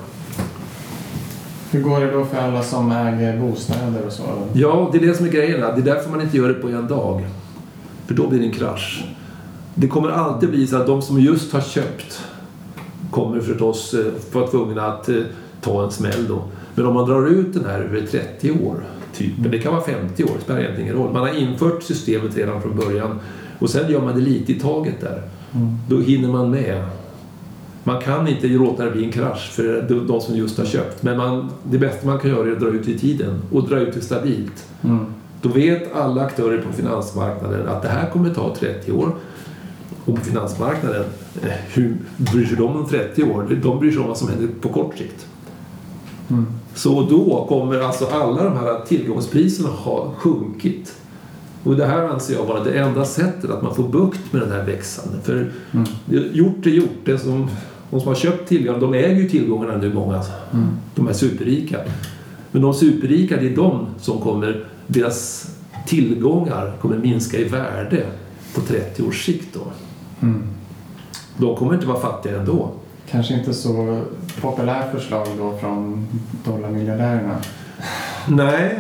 Hur 1.71 1.83
går 1.83 2.01
det 2.01 2.11
då 2.11 2.25
för 2.25 2.37
alla 2.37 2.63
som 2.63 2.93
äger 2.93 3.41
bostäder 3.41 4.07
och 4.07 4.13
så? 4.13 4.23
Ja, 4.53 4.89
det 4.93 4.99
är 4.99 5.07
det 5.07 5.15
som 5.15 5.27
är 5.27 5.31
grejen. 5.31 5.61
Det 5.61 5.67
är 5.67 5.95
därför 5.95 6.11
man 6.11 6.21
inte 6.21 6.37
gör 6.37 6.49
det 6.49 6.55
på 6.55 6.69
en 6.69 6.89
dag. 6.89 7.27
För 8.07 8.15
då 8.15 8.29
blir 8.29 8.39
det 8.39 8.47
en 8.47 8.53
krasch. 8.53 9.05
Det 9.75 9.89
kommer 9.89 10.09
alltid 10.09 10.51
bli 10.51 10.67
så 10.67 10.77
att 10.77 10.87
de 10.87 11.03
som 11.03 11.21
just 11.21 11.53
har 11.53 11.61
köpt 11.61 12.21
kommer 13.17 13.41
förstås 13.41 13.95
eh, 13.95 14.05
vara 14.33 14.47
tvungna 14.47 14.87
att 14.87 15.09
eh, 15.09 15.15
ta 15.61 15.85
en 15.85 15.91
smäll 15.91 16.27
då. 16.29 16.43
Men 16.75 16.87
om 16.87 16.95
man 16.95 17.09
drar 17.09 17.27
ut 17.27 17.55
den 17.55 17.65
här 17.65 17.81
över 17.81 18.07
30 18.07 18.51
år, 18.51 18.75
typ, 19.15 19.33
men 19.39 19.51
det 19.51 19.59
kan 19.59 19.73
vara 19.73 19.85
50 19.85 20.25
år, 20.25 20.31
det 20.39 20.45
spelar 20.45 20.61
egentligen 20.61 20.91
ingen 20.91 21.03
roll. 21.03 21.13
Man 21.13 21.23
har 21.23 21.35
infört 21.39 21.83
systemet 21.83 22.37
redan 22.37 22.63
från 22.63 22.77
början 22.77 23.19
Och 23.59 23.71
sen 23.71 23.93
gör 23.93 24.01
man 24.01 24.15
det 24.15 24.21
lite 24.21 24.53
i 24.53 24.61
taget 24.61 25.01
där. 25.01 25.23
Mm. 25.55 25.69
Då 25.89 25.97
hinner 26.01 26.29
man 26.29 26.51
med. 26.51 26.85
Man 27.85 28.01
kan 28.03 28.29
inte 28.29 28.47
låta 28.47 28.85
det 28.85 28.91
bli 28.91 29.05
en 29.05 29.13
krasch 29.13 29.51
för 29.53 29.87
de- 29.89 30.07
de 30.07 30.21
som 30.21 30.37
just 30.37 30.59
har 30.59 30.65
köpt. 30.65 31.03
Men 31.03 31.17
man, 31.17 31.51
det 31.71 31.79
bästa 31.79 32.07
man 32.07 32.19
kan 32.19 32.31
göra 32.31 32.49
är 32.49 32.53
att 32.53 32.61
dra 32.61 32.69
ut 32.69 32.87
det 32.87 32.93
i 32.93 32.99
tiden 32.99 33.43
och 33.53 33.69
dra 33.69 33.79
ut 33.81 33.95
det 33.95 34.01
stabilt. 34.01 34.67
Mm. 34.85 35.07
Då 35.43 35.49
vet 35.49 35.95
alla 35.97 36.23
aktörer 36.23 36.59
på 36.63 36.73
finansmarknaden 36.73 37.69
att 37.69 37.83
det 37.83 37.89
här 37.89 38.11
kommer 38.11 38.35
ta 38.35 38.55
30 38.59 38.93
år. 38.93 39.09
Och 40.07 40.15
på 40.15 40.21
finansmarknaden, 40.21 41.05
hur 41.75 41.97
bryr 42.17 42.47
sig 42.47 42.57
de 42.57 42.77
om 42.77 42.89
30 42.89 43.23
år? 43.23 43.59
De 43.63 43.79
bryr 43.79 43.91
sig 43.91 44.01
om 44.01 44.09
vad 44.09 44.19
som 44.19 44.29
händer 44.29 44.49
på 44.61 44.69
kort 44.69 44.99
sikt. 44.99 45.27
Mm. 46.29 46.47
Så 46.75 47.03
då 47.03 47.47
kommer 47.49 47.81
alltså 47.81 48.07
alla 48.07 48.45
de 48.45 48.57
här 48.57 48.85
tillgångspriserna 48.87 49.69
ha 49.69 50.13
sjunkit. 50.17 50.95
Och 51.63 51.77
det 51.77 51.87
här 51.87 52.03
anser 52.03 52.35
jag 52.35 52.45
vara 52.45 52.65
det 52.65 52.79
enda 52.79 53.05
sättet 53.05 53.51
att 53.51 53.63
man 53.63 53.75
får 53.75 53.89
bukt 53.89 54.33
med 54.33 54.43
den 54.43 54.53
här 54.53 54.65
växande. 54.65 55.21
För 55.23 55.51
Mm. 55.73 55.87
gjort 56.33 56.67
är 56.67 56.71
gjort. 56.71 56.99
Det 57.05 57.19
som, 57.19 57.51
de 57.91 58.01
som 58.01 58.09
har 58.09 58.15
köpt 58.15 58.49
tillgångar, 58.49 58.81
de 58.81 58.95
äger 58.95 59.23
ju 59.23 59.29
tillgångarna 59.29 59.77
nu 59.77 59.95
många. 59.95 60.23
Mm. 60.53 60.67
De 60.95 61.09
är 61.09 61.13
superrika. 61.13 61.79
Men 62.53 62.63
de 62.63 62.75
superrika, 62.75 63.37
det 63.37 63.47
är 63.47 63.57
de 63.57 63.87
som 64.01 64.21
kommer, 64.21 64.65
deras 64.87 65.51
tillgångar 65.87 66.73
kommer 66.81 66.97
minska 66.97 67.39
i 67.39 67.45
värde 67.45 68.07
på 68.55 68.61
30 68.61 69.03
års 69.03 69.25
sikt 69.25 69.55
då. 69.55 69.61
Mm. 70.23 70.43
De 71.37 71.57
kommer 71.57 71.75
inte 71.75 71.87
vara 71.87 72.01
fattiga 72.01 72.39
ändå. 72.39 72.71
Kanske 73.11 73.35
inte 73.35 73.55
så 73.55 74.01
populärt 74.41 74.93
förslag 74.93 75.27
då 75.39 75.59
från 75.61 76.07
dollarmiljardärerna. 76.45 77.37
Nej, 78.29 78.79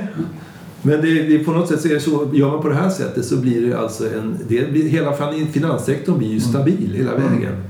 men 0.82 1.00
det, 1.00 1.22
det, 1.22 1.38
på 1.38 1.52
något 1.52 1.68
sätt 1.68 1.80
så 1.80 1.88
är 1.88 1.94
det 1.94 2.00
så, 2.00 2.30
gör 2.32 2.50
man 2.50 2.62
på 2.62 2.68
det 2.68 2.74
här 2.74 2.90
sättet 2.90 3.24
så 3.24 3.36
blir 3.36 3.66
det 3.66 3.78
alltså 3.78 4.04
en, 4.14 4.36
det 4.48 4.70
blir, 4.72 4.88
hela 4.88 5.12
fin- 5.12 5.52
finanssektorn 5.52 6.18
blir 6.18 6.28
ju 6.28 6.40
stabil 6.40 6.94
hela 6.96 7.12
Mm. 7.12 7.22
vägen. 7.34 7.62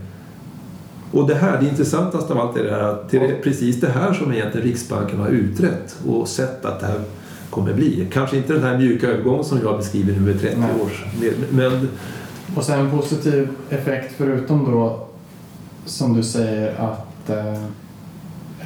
Och 1.12 1.28
det 1.28 1.34
här, 1.34 1.60
det 1.60 1.68
intressantaste 1.68 2.32
av 2.32 2.40
allt 2.40 2.56
är 2.56 2.64
det 2.64 2.70
här 2.70 2.82
att 2.82 3.10
det 3.10 3.16
är 3.18 3.42
precis 3.42 3.80
det 3.80 3.88
här 3.90 4.12
som 4.12 4.32
egentligen 4.32 4.66
Riksbanken 4.66 5.18
har 5.20 5.28
utrett 5.28 5.96
och 6.06 6.28
sett 6.28 6.64
att 6.64 6.80
det 6.80 6.86
här 6.86 7.00
kommer 7.50 7.74
bli. 7.74 8.06
Kanske 8.12 8.36
inte 8.36 8.52
den 8.52 8.62
här 8.62 8.78
mjuka 8.78 9.06
övergången 9.08 9.44
som 9.44 9.58
jag 9.62 9.78
beskriver 9.78 10.12
nu 10.12 10.20
med 10.20 10.40
30 10.40 10.56
Nej. 10.60 10.70
års, 10.82 11.04
men 11.50 11.88
Och 12.56 12.64
sen 12.64 12.80
en 12.80 12.90
positiv 12.90 13.48
effekt 13.70 14.14
förutom 14.16 14.72
då 14.72 14.98
som 15.84 16.14
du 16.14 16.22
säger 16.22 16.74
att, 16.80 17.30
eh, 17.30 17.62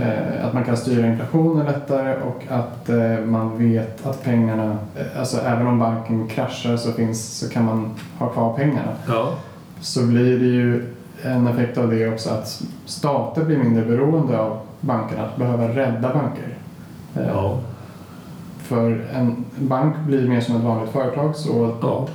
eh, 0.06 0.46
att 0.46 0.54
man 0.54 0.64
kan 0.64 0.76
styra 0.76 1.06
inflationen 1.06 1.66
lättare 1.66 2.16
och 2.22 2.42
att 2.48 2.88
eh, 2.88 3.18
man 3.26 3.58
vet 3.58 4.06
att 4.06 4.24
pengarna, 4.24 4.78
eh, 4.96 5.20
alltså 5.20 5.40
även 5.40 5.66
om 5.66 5.78
banken 5.78 6.28
kraschar 6.28 6.76
så, 6.76 6.92
finns, 6.92 7.38
så 7.38 7.48
kan 7.48 7.64
man 7.64 7.90
ha 8.18 8.28
kvar 8.28 8.52
pengarna. 8.56 8.92
ja, 9.08 9.34
Så 9.80 10.06
blir 10.06 10.38
det 10.38 10.46
ju 10.46 10.94
en 11.22 11.46
effekt 11.46 11.78
av 11.78 11.90
det 11.90 12.08
också 12.08 12.30
att 12.30 12.62
stater 12.84 13.44
blir 13.44 13.58
mindre 13.58 13.84
beroende 13.84 14.38
av 14.40 14.58
bankerna, 14.80 15.22
att 15.22 15.36
behöva 15.36 15.68
rädda 15.68 16.14
banker. 16.14 16.58
Eh, 17.16 17.28
ja, 17.28 17.58
För 18.58 19.04
en 19.14 19.44
bank 19.58 19.94
blir 20.06 20.28
mer 20.28 20.40
som 20.40 20.56
ett 20.56 20.62
vanligt 20.62 20.90
företag 20.92 21.36
så 21.36 21.76
ja. 21.82 22.08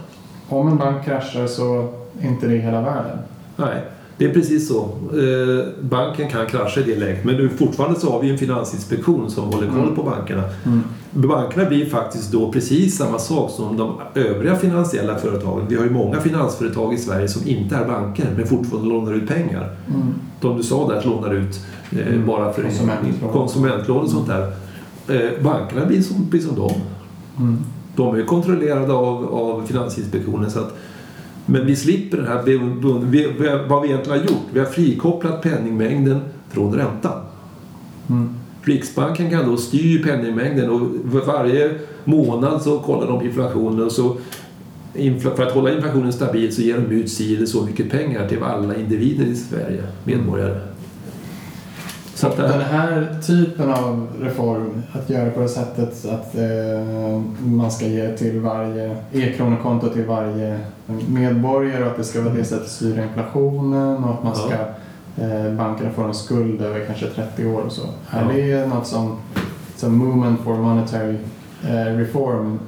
Om 0.50 0.68
en 0.68 0.78
bank 0.78 1.06
kraschar 1.06 1.48
så 1.48 1.90
är 2.22 2.28
inte 2.28 2.48
det 2.48 2.58
hela 2.58 2.82
världen. 2.82 3.18
Nej, 3.56 3.82
det 4.18 4.26
är 4.26 4.34
precis 4.34 4.68
så. 4.68 4.82
Eh, 4.84 5.66
banken 5.82 6.30
kan 6.30 6.46
krascha 6.46 6.80
i 6.80 6.84
det 6.84 6.96
läget 7.00 7.26
men 7.26 7.36
nu, 7.36 7.50
fortfarande 7.50 8.00
så 8.00 8.12
har 8.12 8.22
vi 8.22 8.30
en 8.30 8.38
finansinspektion 8.38 9.30
som 9.32 9.44
håller 9.44 9.68
koll 9.68 9.80
Mm. 9.80 9.96
på 9.96 10.04
bankerna. 10.04 10.44
Bankerna 11.12 11.66
blir 11.70 11.86
faktiskt 11.86 12.32
då 12.32 12.52
precis 12.52 12.98
samma 12.98 13.20
sak 13.20 13.52
som 13.52 13.78
de 13.78 13.94
övriga 14.16 14.56
finansiella 14.56 15.16
företagen. 15.16 15.66
Vi 15.70 15.76
har 15.76 15.84
ju 15.84 15.90
många 15.90 16.22
finansföretag 16.22 16.94
i 16.94 16.98
Sverige 16.98 17.28
som 17.28 17.48
inte 17.48 17.76
är 17.76 17.86
banker 17.88 18.28
men 18.38 18.48
fortfarande 18.48 18.90
lånar 18.90 19.14
ut 19.14 19.28
pengar. 19.28 19.76
Mm. 19.90 20.02
De 20.42 20.58
du 20.58 20.64
sa 20.64 20.88
där 20.90 21.04
lånar 21.06 21.34
ut 21.34 21.60
eh, 21.92 22.08
Mm. 22.08 22.26
bara 22.28 22.54
för 22.54 22.62
Konsumentlån. 22.64 23.32
konsumentlån 23.32 24.04
och 24.04 24.10
sånt 24.10 24.28
där. 24.28 24.52
Eh, 25.08 25.44
bankerna 25.44 25.86
blir 25.86 26.02
som, 26.02 26.30
blir 26.30 26.42
som 26.42 26.56
dem. 26.56 26.72
De 27.96 28.16
är 28.16 28.26
kontrollerade 28.26 28.94
av, 28.94 29.34
av 29.34 29.66
Finansinspektionen. 29.68 30.52
Så 30.52 30.60
att, 30.60 30.78
men 31.46 31.66
vi 31.66 31.76
slipper 31.76 32.18
den 32.18 32.28
här... 32.28 32.44
Vi, 32.44 33.34
vad 33.68 33.82
vi 33.82 33.88
egentligen 33.88 34.20
har 34.20 34.26
gjort, 34.26 34.46
vi 34.54 34.60
har 34.60 34.66
frikopplat 34.66 35.42
penningmängden 35.42 36.20
från 36.50 36.74
räntan. 36.74 37.22
Mm. 38.10 38.30
Riksbanken 38.62 39.30
kan 39.30 39.50
då 39.50 39.58
styra 39.58 40.04
penningmängden 40.04 40.70
och 40.70 40.82
varje 41.28 41.72
månad 42.04 42.62
så 42.62 42.80
kollar 42.80 43.08
de 43.08 43.26
inflationen 43.26 43.86
och 43.86 43.92
så 43.92 44.18
för 45.20 45.44
att 45.44 45.52
hålla 45.52 45.74
inflationen 45.74 46.14
stabil 46.14 46.56
så 46.56 46.62
ger 46.62 46.78
de 46.78 46.96
ut 46.96 47.12
si 47.12 47.48
så 47.48 47.66
mycket 47.66 47.92
pengar 47.92 48.28
till 48.28 48.44
alla 48.44 48.76
individer 48.76 49.26
i 49.26 49.36
Sverige, 49.36 49.84
medborgare. 50.04 50.60
Så 52.26 52.32
att 52.32 52.38
det 52.38 52.48
Den 52.48 52.62
här, 52.62 53.08
typen 53.28 53.72
av 53.72 54.08
reform, 54.22 54.84
att 54.94 55.10
göra 55.10 55.30
på 55.30 55.40
det 55.40 55.50
sättet 55.50 56.06
att 56.06 56.36
eh, 56.36 57.22
man 57.44 57.72
ska 57.72 57.86
ge 57.86 58.18
till 58.18 58.40
varje 58.40 58.96
e-kronokonto 59.14 59.90
till 59.90 60.06
varje 60.06 60.60
medborgare 61.08 61.84
och 61.84 61.92
att 61.92 61.98
det 61.98 62.04
ska 62.04 62.22
vara 62.22 62.34
det 62.34 62.44
sättet 62.44 62.66
att 62.66 62.72
styra 62.72 63.04
inflationen 63.04 64.04
och 64.04 64.10
att 64.10 64.24
man 64.24 64.36
ska 64.36 64.54
eh, 65.24 65.54
bankerna 65.54 65.90
får 65.90 66.04
en 66.04 66.14
skuld 66.14 66.62
över 66.62 66.86
kanske 66.86 67.06
30 67.08 67.46
år 67.46 67.62
och 67.62 67.72
så. 67.72 67.82
Ja. 68.12 68.18
Är 68.18 68.60
det 68.60 68.68
något 68.68 68.88
som, 68.88 69.18
som 69.76 69.98
Movement 69.98 70.42
for 70.42 70.54
Monetary 70.54 71.16
eh, 71.64 71.98
Reform 71.98 72.60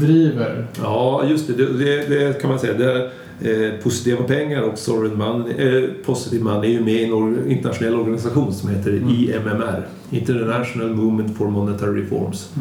driver? 0.00 0.66
ja, 0.82 1.24
just 1.24 1.46
det, 1.46 1.54
det, 1.54 1.78
det, 1.78 2.06
det 2.08 2.40
kan 2.40 2.50
man 2.50 2.58
säga. 2.58 2.74
Det 2.74 3.10
eh, 3.42 3.82
positiva 3.82 4.22
pengar 4.22 4.62
och 4.62 4.78
sovereign 4.78 5.18
money, 5.18 5.52
eh, 5.52 5.90
positive 6.06 6.44
money 6.44 6.70
är 6.70 6.78
ju 6.78 6.84
med 6.84 6.94
i 6.94 7.04
en 7.04 7.50
internationell 7.50 7.94
organisation 7.94 8.54
som 8.54 8.70
heter 8.70 8.90
Mm. 8.90 9.08
IMMR, 9.08 9.86
International 10.10 10.88
Movement 10.94 11.36
for 11.38 11.48
Monetary 11.50 12.02
Reforms. 12.02 12.52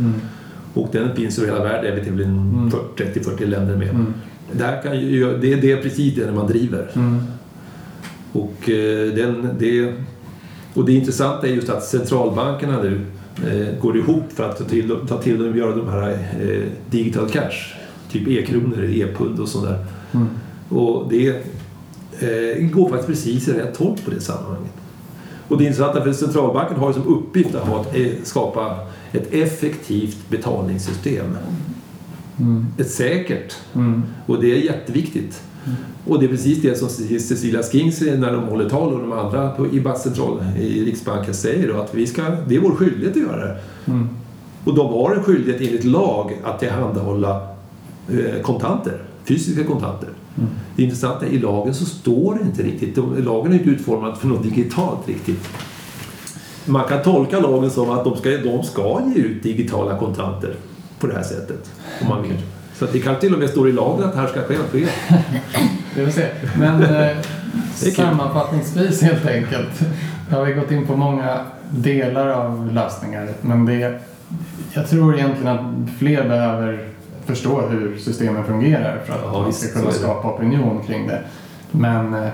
Och 0.74 0.89
den 0.92 1.15
finns 1.15 1.39
över 1.39 1.48
hela 1.48 1.63
världen, 1.63 1.98
inte, 2.00 2.24
Mm. 2.24 2.70
30-40 2.98 3.46
länder 3.46 3.76
med. 3.76 3.89
Mm. 3.89 4.13
Det, 4.52 4.63
här 4.63 4.82
kan 4.82 5.00
ju, 5.00 5.38
det, 5.38 5.56
det 5.56 5.72
är 5.72 5.82
precis 5.82 6.15
det 6.15 6.32
man 6.32 6.48
driver. 6.48 6.92
Mm. 6.96 7.20
Och, 8.32 8.70
eh, 8.70 9.13
den, 9.13 9.50
det, 9.60 9.94
och 10.74 10.86
det 10.86 10.92
intressanta 10.94 11.48
är 11.48 11.52
just 11.52 11.70
att 11.70 11.84
centralbankerna 11.84 12.82
nu 12.84 13.02
eh, 13.48 13.80
går 13.82 13.98
ihop 13.98 14.24
för 14.36 14.50
att 14.50 14.58
ta 14.58 14.63
till, 14.63 14.96
ta 15.08 15.18
till 15.22 15.48
och 15.48 15.58
göra 15.58 15.76
de 15.76 15.88
här 15.89 16.12
eh, 16.42 16.63
digital 16.89 17.30
cash. 17.30 17.76
Typ 18.12 18.28
e-kronor, 18.28 18.84
e-pund 18.84 19.39
och 19.39 19.48
sådär. 19.50 19.86
Mm. 20.12 20.28
Och 20.69 21.10
det 21.10 21.27
eh, 22.19 22.67
går 22.67 22.89
faktiskt 22.89 23.08
precis 23.08 23.47
i 23.47 23.53
rätt 23.53 23.77
håll 23.77 23.97
på 24.05 24.12
det 24.12 24.21
sammanhanget. 24.21 24.73
Och 25.47 25.58
det 25.58 25.63
intressanta 25.63 26.03
för 26.03 26.13
centralbanken 26.13 26.77
har 26.77 26.88
ju 26.88 26.93
som 26.93 27.08
uppgift 27.08 27.55
att 27.55 27.67
ha 27.67 27.82
ett, 27.82 27.95
eh, 27.95 28.23
skapa 28.23 28.77
ett 29.12 29.34
effektivt 29.34 30.29
betalningssystem. 30.29 31.38
Mm. 32.39 32.65
Ett 32.77 32.91
säkert 32.91 33.55
Mm. 33.73 34.03
och 34.25 34.41
det 34.41 34.51
är 34.51 34.58
jätteviktigt. 34.58 35.41
Och 36.08 36.19
det 36.19 36.25
är 36.25 36.29
precis 36.29 36.62
det 36.62 36.75
som 36.75 36.89
Cecilia 36.89 37.63
Skings 37.63 38.01
när 38.01 38.32
de 38.32 38.43
håller 38.43 38.69
tal 38.69 38.93
och 38.93 38.99
de 38.99 39.12
andra 39.12 39.49
på, 39.49 39.67
i 39.67 39.82
Bankcentral 39.82 40.43
i 40.60 40.86
Riksbanken 40.86 41.34
säger 41.34 41.73
då, 41.73 41.79
att 41.82 41.95
vi 41.95 42.08
ska, 42.08 42.21
det 42.47 42.55
är 42.55 42.60
vår 42.60 42.75
skyldighet 42.75 43.12
att 43.12 43.21
göra 43.21 43.45
det. 43.45 43.58
Mm. 43.86 44.10
Och 44.63 44.75
de 44.75 44.88
har 44.88 45.15
en 45.15 45.23
skyldighet 45.23 45.62
enligt 45.62 45.84
lag 45.84 46.38
att 46.43 46.60
tillhandahålla 46.60 47.47
eh, 48.10 48.41
kontanter, 48.41 49.01
fysiska 49.25 49.63
kontanter. 49.63 50.10
Mm. 50.39 50.49
Det 50.75 50.84
intressanta 50.84 51.25
är 51.25 51.30
i 51.30 51.39
lagen 51.39 51.73
så 51.73 51.86
står 51.86 52.36
det 52.36 52.41
inte 52.41 52.63
riktigt, 52.63 52.97
lagen 53.25 53.52
är 53.52 53.58
inte 53.58 53.69
utformad 53.69 54.17
för 54.17 54.28
något 54.28 54.43
digitalt 54.43 55.08
riktigt. 55.08 55.49
Man 56.65 56.88
kan 56.88 57.04
tolka 57.04 57.39
lagen 57.39 57.71
som 57.71 57.89
att 57.89 58.04
de 58.04 58.17
ska, 58.17 58.30
de 58.30 58.63
ska 58.63 59.02
ge 59.15 59.21
ut 59.21 59.43
digitala 59.43 59.97
kontanter 59.97 60.56
på 60.99 61.08
det 61.08 61.13
här 61.13 61.23
sättet. 61.23 61.71
Om 62.02 62.08
man 62.08 62.21
vill. 62.23 62.38
Så 62.75 62.86
det 62.86 62.99
kan 62.99 63.19
till 63.19 63.34
och 63.34 63.39
med 63.39 63.49
stå 63.49 63.67
i 63.67 63.71
lagen 63.71 64.04
att 64.04 64.13
det 64.13 64.19
här 64.19 64.28
ska 64.28 64.41
ske. 64.41 64.56
ske. 64.56 64.80
Vi 65.95 66.06
får 66.06 66.12
se. 66.12 66.28
Men 66.58 66.84
eh, 66.84 67.17
sammanfattningsvis 67.75 69.02
helt 69.02 69.25
enkelt 69.25 69.82
har 70.32 70.45
vi 70.45 70.54
gått 70.54 70.71
in 70.71 70.88
på 70.88 70.95
många 70.95 71.39
delar 71.69 72.28
av 72.28 72.73
lösningar. 72.73 73.30
Men 73.41 73.65
det, 73.65 73.99
jag 74.73 74.89
tror 74.89 75.15
egentligen 75.15 75.47
att 75.47 75.99
fler 75.99 76.28
behöver 76.28 76.88
förstå 77.30 77.62
hur 77.62 77.98
systemen 77.98 78.44
fungerar 78.44 79.00
för 79.06 79.13
att 79.13 79.20
Ja, 79.24 79.42
man 79.42 79.54
ska 79.54 79.80
kunna 79.80 79.92
skapa 79.92 80.28
opinion 80.34 80.84
kring 80.88 81.08
det. 81.08 81.22
Men 81.72 82.13
eh, 82.13 82.30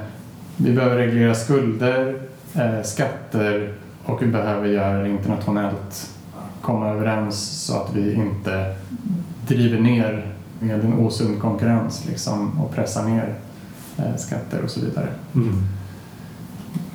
vi 0.57 0.73
behöver 0.73 0.95
reglera 0.95 1.35
skulder, 1.35 2.15
eh, 2.55 2.81
skatter 2.83 3.73
och 4.05 4.21
vi 4.23 4.27
behöver 4.27 4.67
göra 4.67 4.97
det 5.03 5.09
internationellt. 5.09 6.09
Komma 6.61 6.89
överens 6.89 7.65
så 7.65 7.73
att 7.81 7.93
vi 7.95 8.13
inte 8.13 8.75
driver 9.47 9.79
ner 9.79 10.27
med 10.59 10.85
en 10.85 10.93
osund 10.93 11.41
konkurrens 11.41 12.05
liksom, 12.09 12.61
och 12.61 12.75
pressar 12.75 13.03
ner 13.05 13.33
eh, 13.97 14.15
skatter 14.17 14.61
och 14.63 14.69
så 14.69 14.79
vidare. 14.79 15.07
Mm. 15.35 15.55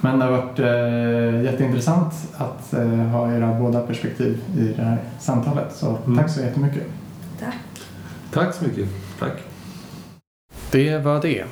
Men 0.00 0.18
det 0.18 0.24
har 0.24 0.32
varit 0.32 0.58
eh, 0.58 1.42
jätteintressant 1.52 2.14
att 2.36 2.72
eh, 2.74 2.88
ha 2.88 3.32
era 3.32 3.54
båda 3.60 3.80
perspektiv 3.80 4.42
i 4.58 4.72
det 4.76 4.82
här 4.82 4.98
samtalet. 5.18 5.72
Så 5.76 5.96
Mm. 6.06 6.18
tack 6.18 6.30
så 6.30 6.40
jättemycket. 6.40 6.82
Tack. 7.40 7.54
Tack 8.32 8.54
så 8.54 8.64
mycket. 8.64 8.88
Tack. 9.18 9.32
det 10.70 10.98
var 10.98 11.22
det. 11.22 11.44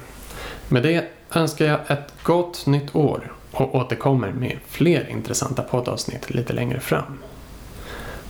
Med 0.69 0.83
det 0.83 1.05
önskar 1.35 1.67
jag 1.67 1.91
ett 1.91 2.15
gott 2.23 2.67
nytt 2.67 2.95
år 2.95 3.33
och 3.53 3.75
återkommer 3.75 4.33
med 4.33 4.59
fler 4.67 5.11
intressanta 5.11 5.63
poddavsnitt 5.63 6.31
lite 6.31 6.53
längre 6.53 6.81
fram. 6.81 7.19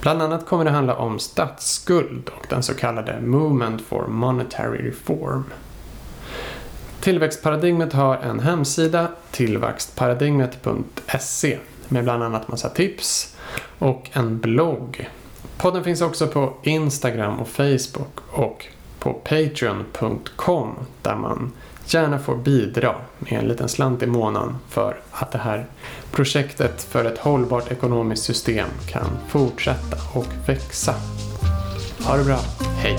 Bland 0.01 0.23
annat 0.23 0.47
kommer 0.47 0.65
det 0.65 0.71
handla 0.71 0.97
om 0.97 1.19
statsskuld 1.19 2.29
och 2.29 2.47
den 2.49 2.63
så 2.63 2.75
kallade 2.75 3.21
Movement 3.21 3.83
for 3.83 4.07
Monetary 4.07 4.89
Reform. 4.89 5.45
Tillväxtparadigmet 7.01 7.93
har 7.93 8.17
en 8.17 8.41
hemsida, 8.41 9.09
tillväxtparadigmet.se 9.31 11.59
med 11.89 12.05
bland 12.05 12.23
annat 12.23 12.49
massa 12.49 12.69
tips 12.69 13.37
och 13.79 14.11
en 14.13 14.39
blogg. 14.39 15.09
Podden 15.59 15.85
finns 15.85 16.01
också 16.01 16.27
på 16.27 16.53
Instagram 16.63 17.41
och 17.41 17.49
Facebook 17.49 18.21
och 18.31 18.67
på 18.99 19.13
patreon.com 19.13 20.75
där 21.03 21.17
man 21.17 21.53
gärna 21.87 22.19
får 22.19 22.37
bidra 22.37 22.95
med 23.19 23.33
en 23.33 23.49
liten 23.49 23.69
slant 23.69 24.03
i 24.03 24.07
månaden 24.07 24.57
för 24.69 25.01
att 25.11 25.33
det 25.33 25.39
här 25.39 25.67
projektet 26.11 26.83
för 26.83 27.05
ett 27.05 27.19
hållbart 27.19 27.73
ekonomiskt 27.73 28.25
system 28.25 28.69
kan 28.87 29.09
fortsätta 29.29 29.97
och 30.15 30.27
växa. 30.47 30.95
Ha 32.05 32.17
det 32.17 32.25
bra, 32.25 32.39
hej! 32.83 32.99